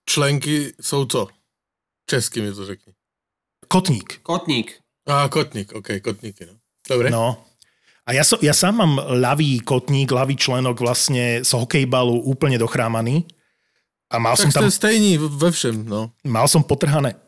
Členky 0.05 0.73
jsou 0.81 1.05
co? 1.05 1.29
Česky 2.11 2.41
mi 2.41 2.53
to 2.53 2.67
řekni. 2.67 2.93
Kotník. 3.69 4.21
Kotník. 4.23 4.81
A 5.09 5.29
kotník, 5.29 5.73
ok, 5.73 5.89
kotníky, 6.05 6.47
no. 6.47 6.53
Dobre. 6.89 7.11
No. 7.11 7.45
A 8.09 8.17
ja, 8.17 8.25
so, 8.25 8.41
ja 8.41 8.57
sám 8.57 8.81
mám 8.81 8.93
ľavý 9.21 9.61
kotník, 9.61 10.09
ľavý 10.09 10.33
členok 10.33 10.81
vlastne 10.81 11.45
z 11.45 11.51
hokejbalu 11.53 12.25
úplne 12.25 12.57
dochrámaný. 12.57 13.29
A 14.09 14.17
mal 14.17 14.33
som 14.33 14.49
tak 14.49 14.65
tam, 14.65 14.73
ste 14.73 14.81
stejní 14.81 15.21
ve 15.21 15.53
všem, 15.53 15.85
no. 15.85 16.09
mal 16.25 16.49
som 16.49 16.65
potrhané 16.65 17.21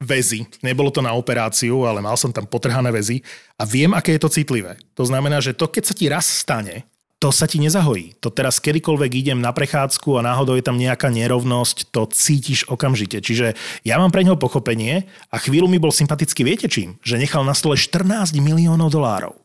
väzy. 0.00 0.48
Nebolo 0.64 0.88
to 0.88 1.04
na 1.04 1.12
operáciu, 1.12 1.84
ale 1.84 2.00
mal 2.00 2.16
som 2.16 2.32
tam 2.32 2.48
potrhané 2.48 2.88
väzy. 2.88 3.20
A 3.60 3.68
viem, 3.68 3.92
aké 3.92 4.16
je 4.16 4.24
to 4.24 4.32
citlivé. 4.32 4.80
To 4.96 5.04
znamená, 5.04 5.44
že 5.44 5.52
to, 5.52 5.68
keď 5.68 5.84
sa 5.84 5.94
ti 5.94 6.08
raz 6.08 6.24
stane, 6.24 6.88
to 7.20 7.28
sa 7.30 7.44
ti 7.44 7.60
nezahojí. 7.60 8.18
To 8.18 8.32
teraz 8.32 8.58
kedykoľvek 8.58 9.12
idem 9.14 9.38
na 9.38 9.52
prechádzku 9.54 10.16
a 10.18 10.26
náhodou 10.26 10.58
je 10.58 10.64
tam 10.64 10.80
nejaká 10.80 11.12
nerovnosť, 11.12 11.92
to 11.92 12.08
cítiš 12.08 12.66
okamžite. 12.72 13.22
Čiže 13.22 13.54
ja 13.84 14.00
mám 14.00 14.10
pre 14.10 14.24
neho 14.24 14.40
pochopenie 14.40 15.06
a 15.30 15.36
chvíľu 15.38 15.70
mi 15.70 15.78
bol 15.78 15.94
sympatický, 15.94 16.42
viete 16.42 16.66
čím? 16.66 16.98
Že 17.04 17.22
nechal 17.22 17.46
na 17.46 17.54
stole 17.54 17.78
14 17.78 18.34
miliónov 18.40 18.90
dolárov. 18.90 19.41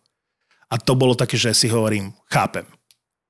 A 0.67 0.75
to 0.75 0.93
bolo 0.99 1.15
také, 1.15 1.39
že 1.39 1.55
si 1.55 1.71
hovorím, 1.71 2.11
chápem. 2.27 2.67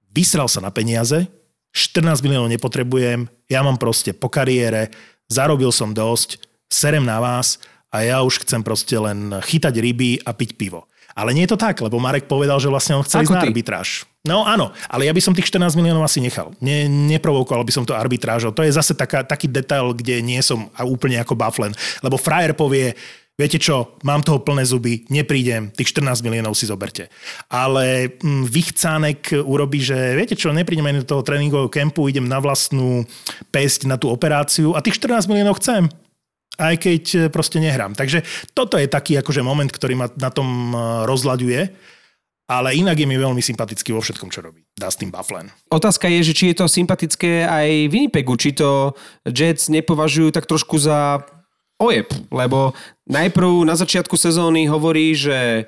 Vysral 0.10 0.50
sa 0.50 0.58
na 0.58 0.74
peniaze, 0.74 1.30
14 1.76 2.26
miliónov 2.26 2.50
nepotrebujem, 2.50 3.30
ja 3.46 3.62
mám 3.62 3.78
proste 3.78 4.10
po 4.10 4.34
kariére, 4.34 4.90
zarobil 5.30 5.70
som 5.70 5.94
dosť, 5.94 6.42
serem 6.66 7.06
na 7.06 7.22
vás 7.22 7.62
a 7.94 8.02
ja 8.02 8.26
už 8.26 8.42
chcem 8.42 8.66
proste 8.66 8.98
len 8.98 9.30
chytať 9.46 9.78
ryby 9.78 10.26
a 10.26 10.34
piť 10.34 10.58
pivo. 10.58 10.90
Ale 11.18 11.34
nie 11.34 11.50
je 11.50 11.58
to 11.58 11.62
tak, 11.62 11.82
lebo 11.82 11.98
Marek 11.98 12.30
povedal, 12.30 12.62
že 12.62 12.70
vlastne 12.70 12.94
on 12.94 13.02
chce 13.02 13.22
Ako 13.22 13.26
ísť 13.26 13.34
na 13.34 13.42
arbitráž. 13.42 14.06
No 14.22 14.46
áno, 14.46 14.70
ale 14.86 15.10
ja 15.10 15.14
by 15.16 15.22
som 15.24 15.34
tých 15.34 15.50
14 15.50 15.74
miliónov 15.74 16.06
asi 16.06 16.22
nechal. 16.22 16.54
Ne, 16.62 16.86
neprovokoval 16.86 17.66
by 17.66 17.74
som 17.74 17.86
to 17.90 17.98
arbitrážou. 17.98 18.54
To 18.54 18.62
je 18.62 18.70
zase 18.70 18.94
taká, 18.94 19.26
taký 19.26 19.50
detail, 19.50 19.98
kde 19.98 20.22
nie 20.22 20.38
som 20.46 20.70
úplne 20.78 21.18
ako 21.18 21.34
Bufflen. 21.34 21.74
Lebo 22.06 22.22
frajer 22.22 22.54
povie, 22.54 22.94
viete 23.38 23.62
čo, 23.62 23.96
mám 24.02 24.26
toho 24.26 24.42
plné 24.42 24.66
zuby, 24.66 25.06
neprídem, 25.14 25.70
tých 25.70 25.94
14 25.94 26.26
miliónov 26.26 26.58
si 26.58 26.66
zoberte. 26.66 27.14
Ale 27.48 28.18
mm, 28.18 28.44
vychcánek 28.50 29.46
urobí, 29.46 29.80
že 29.80 30.18
viete 30.18 30.34
čo, 30.34 30.50
neprídem 30.50 30.90
ani 30.90 31.06
do 31.06 31.12
toho 31.16 31.22
tréningového 31.22 31.70
kempu, 31.70 32.10
idem 32.10 32.26
na 32.26 32.42
vlastnú 32.42 33.06
pesť, 33.54 33.86
na 33.86 33.96
tú 33.96 34.10
operáciu 34.10 34.74
a 34.74 34.82
tých 34.82 34.98
14 34.98 35.30
miliónov 35.30 35.62
chcem 35.62 35.88
aj 36.58 36.76
keď 36.82 37.04
e, 37.14 37.18
proste 37.30 37.62
nehrám. 37.62 37.94
Takže 37.94 38.26
toto 38.58 38.82
je 38.82 38.90
taký 38.90 39.14
akože 39.22 39.46
moment, 39.46 39.70
ktorý 39.70 39.94
ma 39.94 40.10
na 40.18 40.34
tom 40.34 40.74
e, 40.74 41.06
rozlaďuje. 41.06 41.62
Ale 42.48 42.80
inak 42.80 42.96
je 42.96 43.06
mi 43.06 43.20
veľmi 43.20 43.44
sympatický 43.44 43.92
vo 43.92 44.00
všetkom, 44.00 44.32
čo 44.32 44.40
robí. 44.40 44.64
Dustin 44.72 45.12
Bufflin. 45.12 45.52
Otázka 45.68 46.08
je, 46.08 46.32
že 46.32 46.34
či 46.34 46.56
je 46.56 46.64
to 46.64 46.72
sympatické 46.72 47.44
aj 47.44 47.92
Winnipegu, 47.92 48.40
či 48.40 48.56
to 48.56 48.96
Jets 49.28 49.68
nepovažujú 49.68 50.32
tak 50.32 50.48
trošku 50.48 50.80
za 50.80 51.28
ojeb, 51.76 52.08
lebo 52.32 52.72
najprv 53.08 53.64
na 53.64 53.76
začiatku 53.80 54.14
sezóny 54.20 54.68
hovorí, 54.68 55.16
že 55.16 55.38
e, 55.38 55.64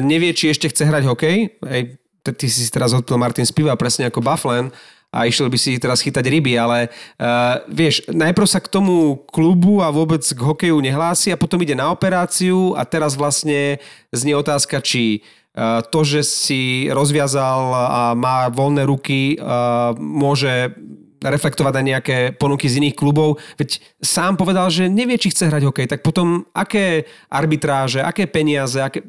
nevie, 0.00 0.32
či 0.32 0.50
ešte 0.50 0.70
chce 0.70 0.86
hrať 0.86 1.04
hokej. 1.06 1.36
Ej, 1.66 1.82
ty 2.22 2.46
si 2.50 2.66
teraz 2.72 2.94
odpil 2.96 3.18
Martin 3.20 3.46
Spiva, 3.46 3.78
presne 3.78 4.10
ako 4.10 4.24
Bufflin 4.24 4.72
a 5.14 5.24
išiel 5.24 5.46
by 5.48 5.58
si 5.58 5.78
teraz 5.78 6.02
chytať 6.02 6.24
ryby, 6.28 6.58
ale 6.58 6.90
uh, 6.90 7.62
vieš, 7.70 8.04
najprv 8.10 8.48
sa 8.48 8.60
k 8.60 8.68
tomu 8.68 9.24
klubu 9.30 9.80
a 9.80 9.88
vôbec 9.88 10.20
k 10.20 10.36
hokeju 10.36 10.76
nehlási 10.82 11.32
a 11.32 11.40
potom 11.40 11.62
ide 11.62 11.78
na 11.78 11.88
operáciu 11.88 12.76
a 12.76 12.84
teraz 12.84 13.14
vlastne 13.16 13.80
znie 14.12 14.34
otázka, 14.36 14.82
či 14.84 15.24
uh, 15.56 15.80
to, 15.88 16.04
že 16.04 16.20
si 16.26 16.62
rozviazal 16.92 17.72
a 17.72 18.02
má 18.12 18.50
voľné 18.52 18.84
ruky, 18.84 19.38
uh, 19.38 19.96
môže 19.96 20.74
reflektovať 21.22 21.72
na 21.80 21.82
nejaké 21.96 22.36
ponuky 22.36 22.68
z 22.68 22.78
iných 22.82 22.96
klubov. 22.96 23.40
Veď 23.56 23.80
sám 24.00 24.36
povedal, 24.36 24.68
že 24.68 24.90
nevie, 24.90 25.16
či 25.16 25.32
chce 25.32 25.48
hrať 25.48 25.62
hokej. 25.66 25.86
Tak 25.88 26.00
potom 26.04 26.44
aké 26.52 27.08
arbitráže, 27.32 28.04
aké 28.04 28.28
peniaze, 28.28 28.76
aké... 28.80 29.02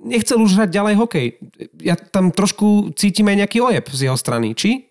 nechcel 0.00 0.40
už 0.40 0.56
hrať 0.56 0.70
ďalej 0.70 0.94
hokej. 0.96 1.26
Ja 1.80 1.96
tam 1.96 2.32
trošku 2.32 2.96
cítim 2.96 3.28
aj 3.28 3.46
nejaký 3.46 3.58
ojeb 3.60 3.86
z 3.92 4.08
jeho 4.08 4.16
strany. 4.16 4.56
Či? 4.56 4.90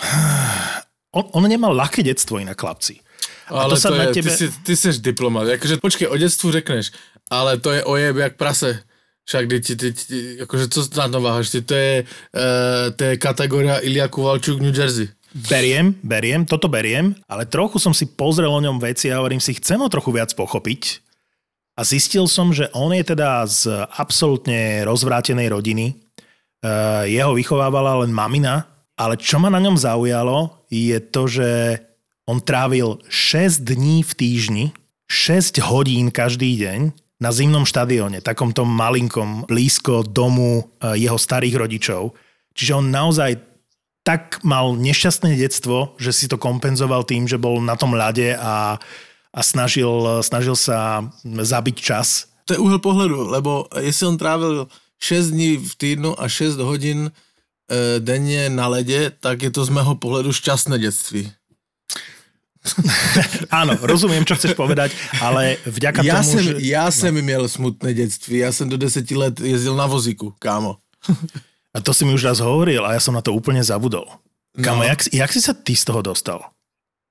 On, 1.16 1.24
on 1.32 1.48
nemal 1.48 1.72
ľahké 1.72 2.04
detstvo 2.04 2.36
inak, 2.36 2.60
chlapci. 2.60 3.00
A 3.48 3.64
ale 3.64 3.72
to 3.72 3.80
sa 3.80 3.88
to 3.88 3.96
na 3.96 4.12
je, 4.12 4.20
tebe... 4.20 4.28
ty, 4.28 4.36
si, 4.36 4.46
ty 4.52 4.72
seš 4.76 5.00
diplomat. 5.00 5.48
Akože, 5.56 5.80
počkej, 5.80 6.12
o 6.12 6.16
detstvu 6.18 6.52
řekneš, 6.52 6.92
ale 7.32 7.56
to 7.56 7.72
je 7.72 7.80
ojeb 7.88 8.20
jak 8.20 8.36
prase. 8.36 8.84
Však 9.26 9.48
ty, 9.48 9.60
ty, 9.60 9.74
ty, 9.76 9.88
ty 9.92 10.16
akože 10.46 10.68
co 10.70 10.80
na 10.94 11.08
to 11.08 11.18
váhaš? 11.18 11.50
Ty, 11.50 11.60
to 11.62 11.74
je, 11.74 11.94
uh, 12.06 12.94
to 12.94 13.02
je 13.04 13.14
kategória 13.18 13.82
Ilia 13.82 14.06
Kuvalčuk 14.06 14.62
New 14.62 14.70
Jersey. 14.70 15.10
Beriem, 15.36 15.92
beriem, 16.00 16.48
toto 16.48 16.64
beriem, 16.64 17.12
ale 17.28 17.44
trochu 17.44 17.76
som 17.76 17.92
si 17.92 18.08
pozrel 18.08 18.48
o 18.48 18.56
ňom 18.56 18.80
veci 18.80 19.12
a 19.12 19.20
hovorím 19.20 19.36
si, 19.36 19.52
chcem 19.52 19.76
ho 19.76 19.92
trochu 19.92 20.08
viac 20.08 20.32
pochopiť. 20.32 21.04
A 21.76 21.84
zistil 21.84 22.24
som, 22.24 22.56
že 22.56 22.72
on 22.72 22.88
je 22.96 23.04
teda 23.04 23.44
z 23.44 23.68
absolútne 24.00 24.80
rozvrátenej 24.88 25.52
rodiny. 25.52 25.92
Uh, 26.64 27.04
jeho 27.04 27.36
vychovávala 27.36 28.00
len 28.00 28.16
mamina, 28.16 28.64
ale 28.96 29.20
čo 29.20 29.36
ma 29.36 29.52
na 29.52 29.60
ňom 29.60 29.76
zaujalo, 29.76 30.64
je 30.72 30.96
to, 31.12 31.28
že 31.28 31.84
on 32.24 32.40
trávil 32.40 32.96
6 33.12 33.60
dní 33.60 34.00
v 34.08 34.12
týždni, 34.16 34.64
6 35.04 35.60
hodín 35.68 36.08
každý 36.08 36.56
deň 36.64 36.96
na 37.20 37.28
zimnom 37.28 37.68
štadióne, 37.68 38.24
takomto 38.24 38.64
malinkom, 38.64 39.44
blízko 39.44 40.00
domu 40.00 40.64
eh, 40.80 40.96
jeho 40.96 41.20
starých 41.20 41.60
rodičov. 41.60 42.16
Čiže 42.56 42.72
on 42.72 42.88
naozaj 42.88 43.55
tak 44.06 44.38
mal 44.46 44.78
nešťastné 44.78 45.34
detstvo, 45.34 45.98
že 45.98 46.14
si 46.14 46.30
to 46.30 46.38
kompenzoval 46.38 47.02
tým, 47.02 47.26
že 47.26 47.42
bol 47.42 47.58
na 47.58 47.74
tom 47.74 47.98
ľade 47.98 48.38
a, 48.38 48.78
a 49.34 49.40
snažil, 49.42 50.22
snažil 50.22 50.54
sa 50.54 51.02
zabiť 51.26 51.74
čas. 51.74 52.30
To 52.46 52.54
je 52.54 52.62
úhel 52.62 52.78
pohledu, 52.78 53.26
lebo 53.26 53.66
jestli 53.74 54.06
on 54.06 54.14
trávil 54.14 54.70
6 55.02 55.34
dní 55.34 55.58
v 55.58 55.72
týdnu 55.74 56.14
a 56.22 56.30
6 56.30 56.62
hodín 56.62 57.10
e, 57.10 58.00
denně 58.00 58.46
na 58.48 58.70
ledě, 58.70 59.10
tak 59.20 59.42
je 59.42 59.50
to 59.50 59.66
z 59.66 59.74
mého 59.74 59.98
pohledu 59.98 60.30
šťastné 60.30 60.78
detství. 60.78 61.34
Áno, 63.50 63.78
rozumiem, 63.78 64.26
čo 64.26 64.34
chceš 64.34 64.58
povedať, 64.58 64.90
ale 65.22 65.54
vďaka 65.66 66.02
ja 66.02 66.18
tomu, 66.18 66.30
jsem, 66.30 66.42
že... 66.42 66.52
Já 66.66 66.90
jsem 66.90 67.14
no. 67.14 67.22
měl 67.22 67.48
smutné 67.48 67.94
dětství, 67.94 68.38
já 68.38 68.52
jsem 68.52 68.68
do 68.68 68.76
deseti 68.76 69.14
let 69.14 69.40
jezdil 69.40 69.76
na 69.76 69.86
vozíku, 69.86 70.34
kámo. 70.38 70.76
A 71.76 71.80
to 71.84 71.92
si 71.92 72.08
mi 72.08 72.16
už 72.16 72.24
raz 72.24 72.40
hovoril 72.40 72.80
a 72.88 72.96
ja 72.96 73.00
som 73.04 73.12
na 73.12 73.20
to 73.20 73.36
úplne 73.36 73.60
zabudol. 73.60 74.08
Kámo, 74.56 74.80
no. 74.80 74.88
jak, 74.88 75.12
jak 75.12 75.28
si 75.28 75.44
sa 75.44 75.52
ty 75.52 75.76
z 75.76 75.84
toho 75.84 76.00
dostal? 76.00 76.40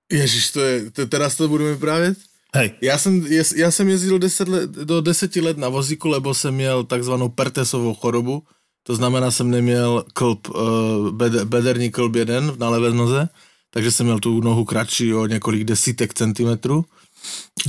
Ježiš, 0.09 0.43
to 0.57 0.59
je, 0.65 0.75
to, 0.89 1.05
teraz 1.05 1.37
to 1.37 1.45
budeme 1.45 1.77
vyprávět? 1.77 2.17
Hej. 2.55 2.73
Já 2.81 2.97
jsem, 2.97 3.25
já 3.55 3.71
jsem 3.71 3.89
jezdil 3.89 4.19
deset 4.19 4.47
let, 4.47 4.69
do 4.71 5.01
deseti 5.01 5.41
let 5.41 5.57
na 5.57 5.69
vozíku, 5.69 6.07
lebo 6.07 6.33
jsem 6.33 6.55
měl 6.55 6.83
takzvanou 6.83 7.29
pertesovou 7.29 7.93
chorobu, 7.93 8.43
to 8.83 8.95
znamená, 8.95 9.31
jsem 9.31 9.49
neměl 9.51 10.05
klb, 10.13 10.49
uh, 10.49 11.09
bed, 11.11 11.43
bederní 11.43 11.91
klb 11.91 12.15
jeden 12.15 12.53
na 12.57 12.69
levé 12.69 12.91
noze, 12.93 13.29
takže 13.69 13.91
jsem 13.91 14.05
měl 14.05 14.19
tu 14.19 14.41
nohu 14.41 14.65
kratší 14.65 15.13
o 15.13 15.25
několik 15.25 15.63
desítek 15.63 16.13
centimetrů. 16.13 16.85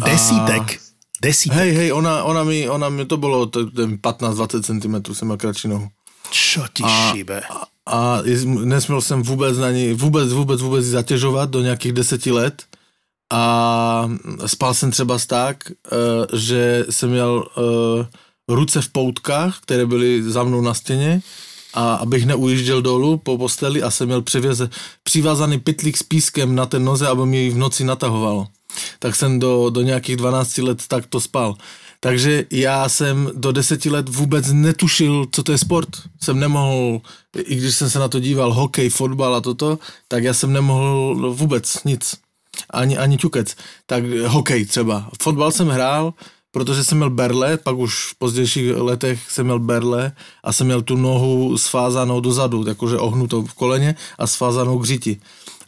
Desítek? 0.04 0.80
Desítek? 1.22 1.58
Hej, 1.58 1.72
hej, 1.72 1.92
ona, 1.92 2.24
ona, 2.24 2.44
mi, 2.44 2.68
ona 2.68 2.88
mi 2.88 3.04
to 3.04 3.16
bylo 3.16 3.46
15-20 3.46 4.62
cm 4.62 5.14
jsem 5.14 5.28
měl 5.28 5.36
kratší 5.36 5.68
nohu. 5.68 5.88
Čo 6.30 6.64
ti 6.72 6.82
a, 6.82 7.12
šíbe? 7.12 7.40
A, 7.40 7.66
a 7.86 8.22
nesměl 8.64 9.00
jsem 9.00 9.22
vůbec 9.22 9.58
na 9.58 9.70
ní, 9.70 9.92
vůbec, 9.92 10.32
vůbec, 10.32 10.60
vůbec 10.62 10.84
zatěžovat 10.84 11.50
do 11.50 11.60
nějakých 11.60 11.92
deseti 11.92 12.30
let 12.30 12.62
a 13.32 14.10
spal 14.46 14.74
jsem 14.74 14.90
třeba 14.90 15.18
tak, 15.26 15.56
uh, 15.70 16.38
že 16.38 16.84
jsem 16.90 17.10
měl 17.10 17.48
uh, 17.56 18.06
ruce 18.48 18.82
v 18.82 18.88
poutkách, 18.88 19.58
které 19.60 19.86
byly 19.86 20.22
za 20.22 20.42
mnou 20.42 20.60
na 20.60 20.74
stěně 20.74 21.22
a 21.74 21.94
abych 21.94 22.26
neujížděl 22.26 22.82
dolů 22.82 23.16
po 23.16 23.38
posteli 23.38 23.82
a 23.82 23.90
jsem 23.90 24.06
měl 24.06 24.22
přivěze, 24.22 24.70
přivázaný 25.02 25.60
pytlík 25.60 25.96
s 25.96 26.02
pískem 26.02 26.54
na 26.54 26.66
ten 26.66 26.84
noze, 26.84 27.08
aby 27.08 27.26
mi 27.26 27.50
v 27.50 27.56
noci 27.56 27.84
natahovalo. 27.84 28.46
Tak 28.98 29.16
jsem 29.16 29.38
do, 29.38 29.70
do 29.70 29.82
nějakých 29.82 30.16
12 30.16 30.58
let 30.58 30.86
takto 30.88 31.20
spal. 31.20 31.54
Takže 32.06 32.44
já 32.50 32.88
jsem 32.88 33.30
do 33.34 33.52
deseti 33.52 33.90
let 33.90 34.08
vůbec 34.08 34.52
netušil, 34.52 35.26
co 35.32 35.42
to 35.42 35.52
je 35.52 35.58
sport. 35.58 35.88
Jsem 36.22 36.40
nemohl, 36.40 37.00
i 37.38 37.56
když 37.56 37.74
jsem 37.74 37.90
se 37.90 37.98
na 37.98 38.08
to 38.08 38.20
díval, 38.20 38.52
hokej, 38.52 38.88
fotbal 38.88 39.34
a 39.34 39.40
toto, 39.40 39.78
tak 40.08 40.24
já 40.24 40.34
jsem 40.34 40.52
nemohl 40.52 41.34
vůbec 41.34 41.84
nic. 41.84 42.14
Ani, 42.70 42.98
ani 42.98 43.16
ťukec. 43.16 43.56
Tak 43.86 44.04
hokej 44.26 44.64
třeba. 44.64 45.10
Fotbal 45.22 45.52
jsem 45.52 45.68
hrál, 45.68 46.14
protože 46.50 46.84
jsem 46.84 46.98
měl 46.98 47.10
berle, 47.10 47.56
pak 47.56 47.76
už 47.76 48.12
v 48.12 48.18
pozdějších 48.18 48.76
letech 48.76 49.30
jsem 49.30 49.46
měl 49.46 49.58
berle 49.58 50.12
a 50.44 50.52
jsem 50.52 50.66
měl 50.66 50.82
tu 50.82 50.96
nohu 50.96 51.58
svázanou 51.58 52.20
dozadu, 52.20 52.64
jakože 52.68 52.98
ohnutou 52.98 53.42
v 53.42 53.54
koleně 53.54 53.94
a 54.18 54.26
svázanou 54.26 54.78
k 54.78 54.84
říti 54.84 55.20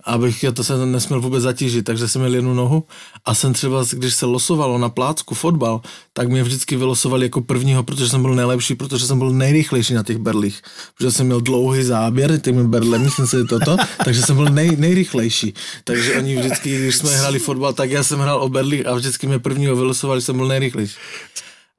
abych 0.09 0.45
to 0.55 0.65
se 0.65 0.87
nesměl 0.87 1.21
vůbec 1.21 1.43
zatížit, 1.43 1.83
takže 1.83 2.09
jsem 2.09 2.21
měl 2.21 2.35
jednu 2.35 2.55
nohu 2.55 2.85
a 3.25 3.35
jsem 3.35 3.53
třeba, 3.53 3.85
když 3.93 4.15
se 4.15 4.27
losovalo 4.27 4.79
na 4.79 4.89
plácku 4.89 5.35
fotbal, 5.35 5.81
tak 6.13 6.29
mě 6.29 6.43
vždycky 6.43 6.77
vylosovali 6.77 7.27
jako 7.27 7.41
prvního, 7.41 7.83
protože 7.83 8.09
jsem 8.09 8.23
byl 8.23 8.35
nejlepší, 8.35 8.75
protože 8.75 9.07
jsem 9.07 9.19
byl 9.19 9.31
nejrychlejší 9.31 9.95
na 9.95 10.03
těch 10.03 10.17
berlích, 10.17 10.63
protože 10.97 11.11
jsem 11.11 11.27
měl 11.27 11.41
dlouhý 11.41 11.85
záběr 11.85 12.41
těmi 12.41 12.69
berlemi, 12.69 13.11
jsem 13.11 13.27
si 13.27 13.45
toto, 13.45 13.77
takže 14.05 14.23
jsem 14.23 14.37
byl 14.37 14.45
nej, 14.45 14.77
nejrychlejší. 14.77 15.55
Takže 15.85 16.19
oni 16.19 16.37
vždycky, 16.37 16.79
když 16.79 16.97
jsme 16.97 17.11
hráli 17.17 17.39
fotbal, 17.39 17.73
tak 17.73 17.91
já 17.91 18.03
jsem 18.03 18.19
hrál 18.19 18.43
o 18.43 18.49
berlích 18.49 18.87
a 18.87 18.95
vždycky 18.95 19.27
mě 19.27 19.39
prvního 19.39 19.77
vylosovali, 19.77 20.23
jsem 20.23 20.37
byl 20.37 20.49
nejrychlejší. 20.49 20.95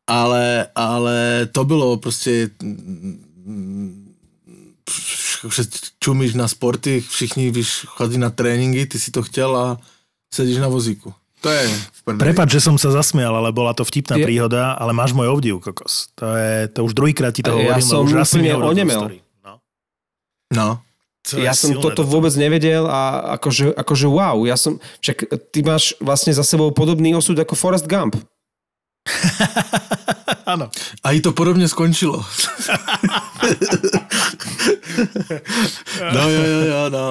Ale, 0.07 0.67
ale 0.75 1.47
to 1.51 1.65
bylo 1.65 1.97
prostě 1.97 2.49
že 5.49 5.63
čumíš 5.99 6.33
na 6.33 6.47
sporty, 6.47 7.01
všichni 7.01 7.51
víš, 7.51 7.85
chodí 7.87 8.17
na 8.17 8.29
tréninky, 8.29 8.85
ty 8.85 8.99
si 8.99 9.11
to 9.11 9.23
chtěl 9.23 9.57
a 9.57 9.77
sedíš 10.33 10.57
na 10.57 10.67
vozíku. 10.67 11.13
To 11.39 11.47
je 11.47 11.71
Prepač, 12.19 12.51
že 12.51 12.59
som 12.59 12.75
sa 12.75 12.91
zasmial, 12.91 13.31
ale 13.31 13.55
bola 13.55 13.71
to 13.71 13.87
vtipná 13.87 14.19
je... 14.19 14.27
príhoda, 14.27 14.75
ale 14.75 14.91
máš 14.91 15.15
môj 15.15 15.31
obdiv, 15.31 15.63
kokos. 15.63 16.11
To, 16.19 16.35
je, 16.35 16.67
to 16.67 16.83
už 16.83 16.91
druhýkrát 16.91 17.31
ti 17.31 17.45
to 17.45 17.55
hovorím. 17.55 17.71
Ja 17.71 17.79
som 17.79 18.03
už 18.03 18.35
onemel. 18.59 19.23
No. 19.45 19.53
no. 20.51 20.69
To 21.29 21.37
ja 21.37 21.53
som 21.53 21.77
toto 21.77 21.93
toto 21.93 22.03
vôbec 22.09 22.33
nevedel 22.33 22.89
a 22.89 23.35
akože, 23.37 23.77
akože 23.77 24.07
wow, 24.09 24.41
ja 24.49 24.57
som, 24.57 24.81
však 25.03 25.29
ty 25.53 25.61
máš 25.61 25.93
vlastne 26.01 26.33
za 26.33 26.41
sebou 26.41 26.73
podobný 26.73 27.13
osud 27.13 27.37
ako 27.37 27.53
Forrest 27.53 27.85
Gump. 27.85 28.17
Áno. 30.49 30.73
A 31.05 31.13
i 31.13 31.21
to 31.21 31.29
podobne 31.29 31.69
skončilo. 31.69 32.25
no 36.15 36.23
jo, 36.29 36.43
jo, 36.43 36.61
jo, 36.67 36.81
no. 36.89 37.05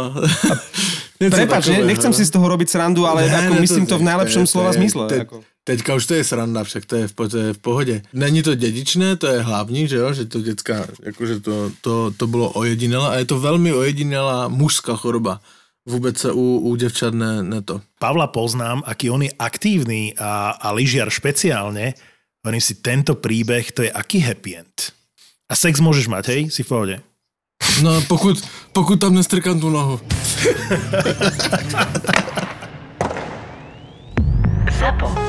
Prepač, 1.18 1.66
ne, 1.66 1.82
nechcem 1.82 2.12
no. 2.12 2.16
si 2.16 2.22
z 2.22 2.30
toho 2.30 2.46
robiť 2.46 2.68
srandu, 2.70 3.02
ale 3.06 3.26
ne, 3.26 3.34
ako 3.34 3.54
ne, 3.58 3.60
myslím 3.66 3.84
to, 3.86 3.98
to 3.98 4.00
v 4.02 4.06
najlepšom 4.06 4.44
te, 4.46 4.50
slova 4.50 4.70
zmysle. 4.70 5.04
Te, 5.10 5.18
ako. 5.26 5.36
Teďka 5.66 5.90
už 6.00 6.04
to 6.08 6.14
je 6.16 6.24
sranda, 6.24 6.64
však 6.64 6.84
to 6.88 6.94
je, 6.96 7.04
v, 7.08 7.12
to 7.12 7.38
je 7.38 7.50
v 7.52 7.60
pohodě. 7.60 7.96
Není 8.12 8.40
to 8.42 8.54
dedičné, 8.54 9.16
to 9.16 9.26
je 9.26 9.42
hlavní, 9.42 9.88
že 9.88 9.96
jo, 9.96 10.12
že 10.12 10.24
to 10.24 10.40
dětská, 10.40 10.86
jakože 11.02 11.40
to, 11.40 11.70
to, 11.80 11.94
to 12.16 12.24
bylo 12.26 12.50
ojedinelé 12.56 13.08
a 13.08 13.14
je 13.18 13.24
to 13.24 13.40
velmi 13.40 13.72
ojedinelá 13.72 14.48
mužská 14.48 14.96
choroba 14.96 15.40
vůbec 15.88 16.18
se 16.18 16.32
u, 16.32 16.58
u 16.58 16.76
děvčat 16.76 17.14
ne, 17.14 17.42
ne 17.42 17.62
to. 17.62 17.80
Pavla 17.98 18.26
poznám, 18.26 18.82
aký 18.86 19.10
on 19.10 19.22
je 19.22 19.32
aktívny 19.38 20.12
a, 20.20 20.50
a 20.60 20.68
lyžiar 20.76 21.08
špeciálne. 21.08 21.96
Hovorím 22.44 22.62
si, 22.62 22.78
tento 22.84 23.16
príbeh, 23.16 23.72
to 23.72 23.82
je 23.82 23.90
aký 23.90 24.20
happy 24.20 24.60
end. 24.60 24.92
A 25.48 25.56
sex 25.56 25.80
môžeš 25.80 26.12
mať, 26.12 26.24
hej? 26.28 26.40
Si 26.52 26.60
v 26.62 26.68
pohode. 26.68 26.96
No 27.82 28.00
pokud, 28.08 28.44
pokud 28.72 29.00
tam 29.00 29.14
nestrkám 29.14 29.60
tu 29.60 29.70
nohu. 29.70 30.00
ZAPO. 34.80 35.27